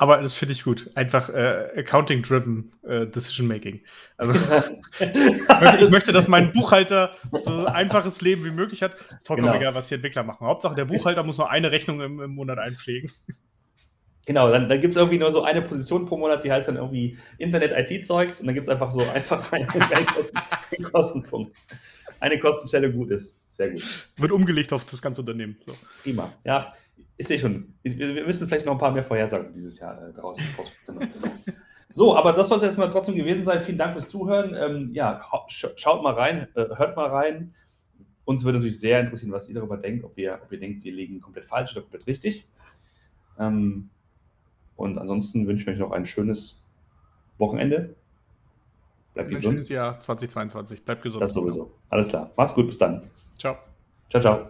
[0.00, 0.90] Aber das finde ich gut.
[0.94, 3.80] Einfach äh, Accounting-driven äh, Decision-Making.
[4.16, 4.32] Also
[5.00, 8.94] ich möchte, dass mein Buchhalter so ein einfaches Leben wie möglich hat.
[9.24, 9.60] Vollkommen genau.
[9.60, 10.46] egal, was die Entwickler machen.
[10.46, 13.10] Hauptsache, der Buchhalter muss nur eine Rechnung im, im Monat einpflegen.
[14.28, 16.76] Genau, dann, dann gibt es irgendwie nur so eine Position pro Monat, die heißt dann
[16.76, 21.56] irgendwie Internet-IT-Zeugs und dann gibt es einfach so einfach einen, einen, Kosten, einen, Kostenpunkt.
[22.20, 23.40] Eine Kostenstelle gut ist.
[23.48, 24.10] Sehr gut.
[24.18, 25.56] Wird umgelegt auf das ganze Unternehmen.
[25.64, 25.72] So.
[26.02, 26.30] Prima.
[26.44, 26.74] Ja,
[27.16, 27.72] ich sehe schon.
[27.82, 30.44] Wir müssen vielleicht noch ein paar mehr Vorhersagen dieses Jahr äh, draußen
[31.88, 33.62] So, aber das soll es erstmal trotzdem gewesen sein.
[33.62, 34.54] Vielen Dank fürs Zuhören.
[34.54, 37.54] Ähm, ja, schaut mal rein, äh, hört mal rein.
[38.26, 40.92] Uns würde natürlich sehr interessieren, was ihr darüber denkt, ob ihr, ob ihr denkt, wir
[40.92, 42.46] liegen komplett falsch oder komplett richtig.
[43.38, 43.88] Ähm,
[44.78, 46.62] und ansonsten wünsche ich euch noch ein schönes
[47.36, 47.96] Wochenende.
[49.12, 49.46] Bleibt gesund.
[49.46, 50.84] Ein schönes Jahr 2022.
[50.84, 51.20] Bleibt gesund.
[51.20, 51.72] Das sowieso.
[51.90, 52.30] Alles klar.
[52.36, 52.68] Macht's gut.
[52.68, 53.02] Bis dann.
[53.36, 53.56] Ciao.
[54.08, 54.48] Ciao, ciao.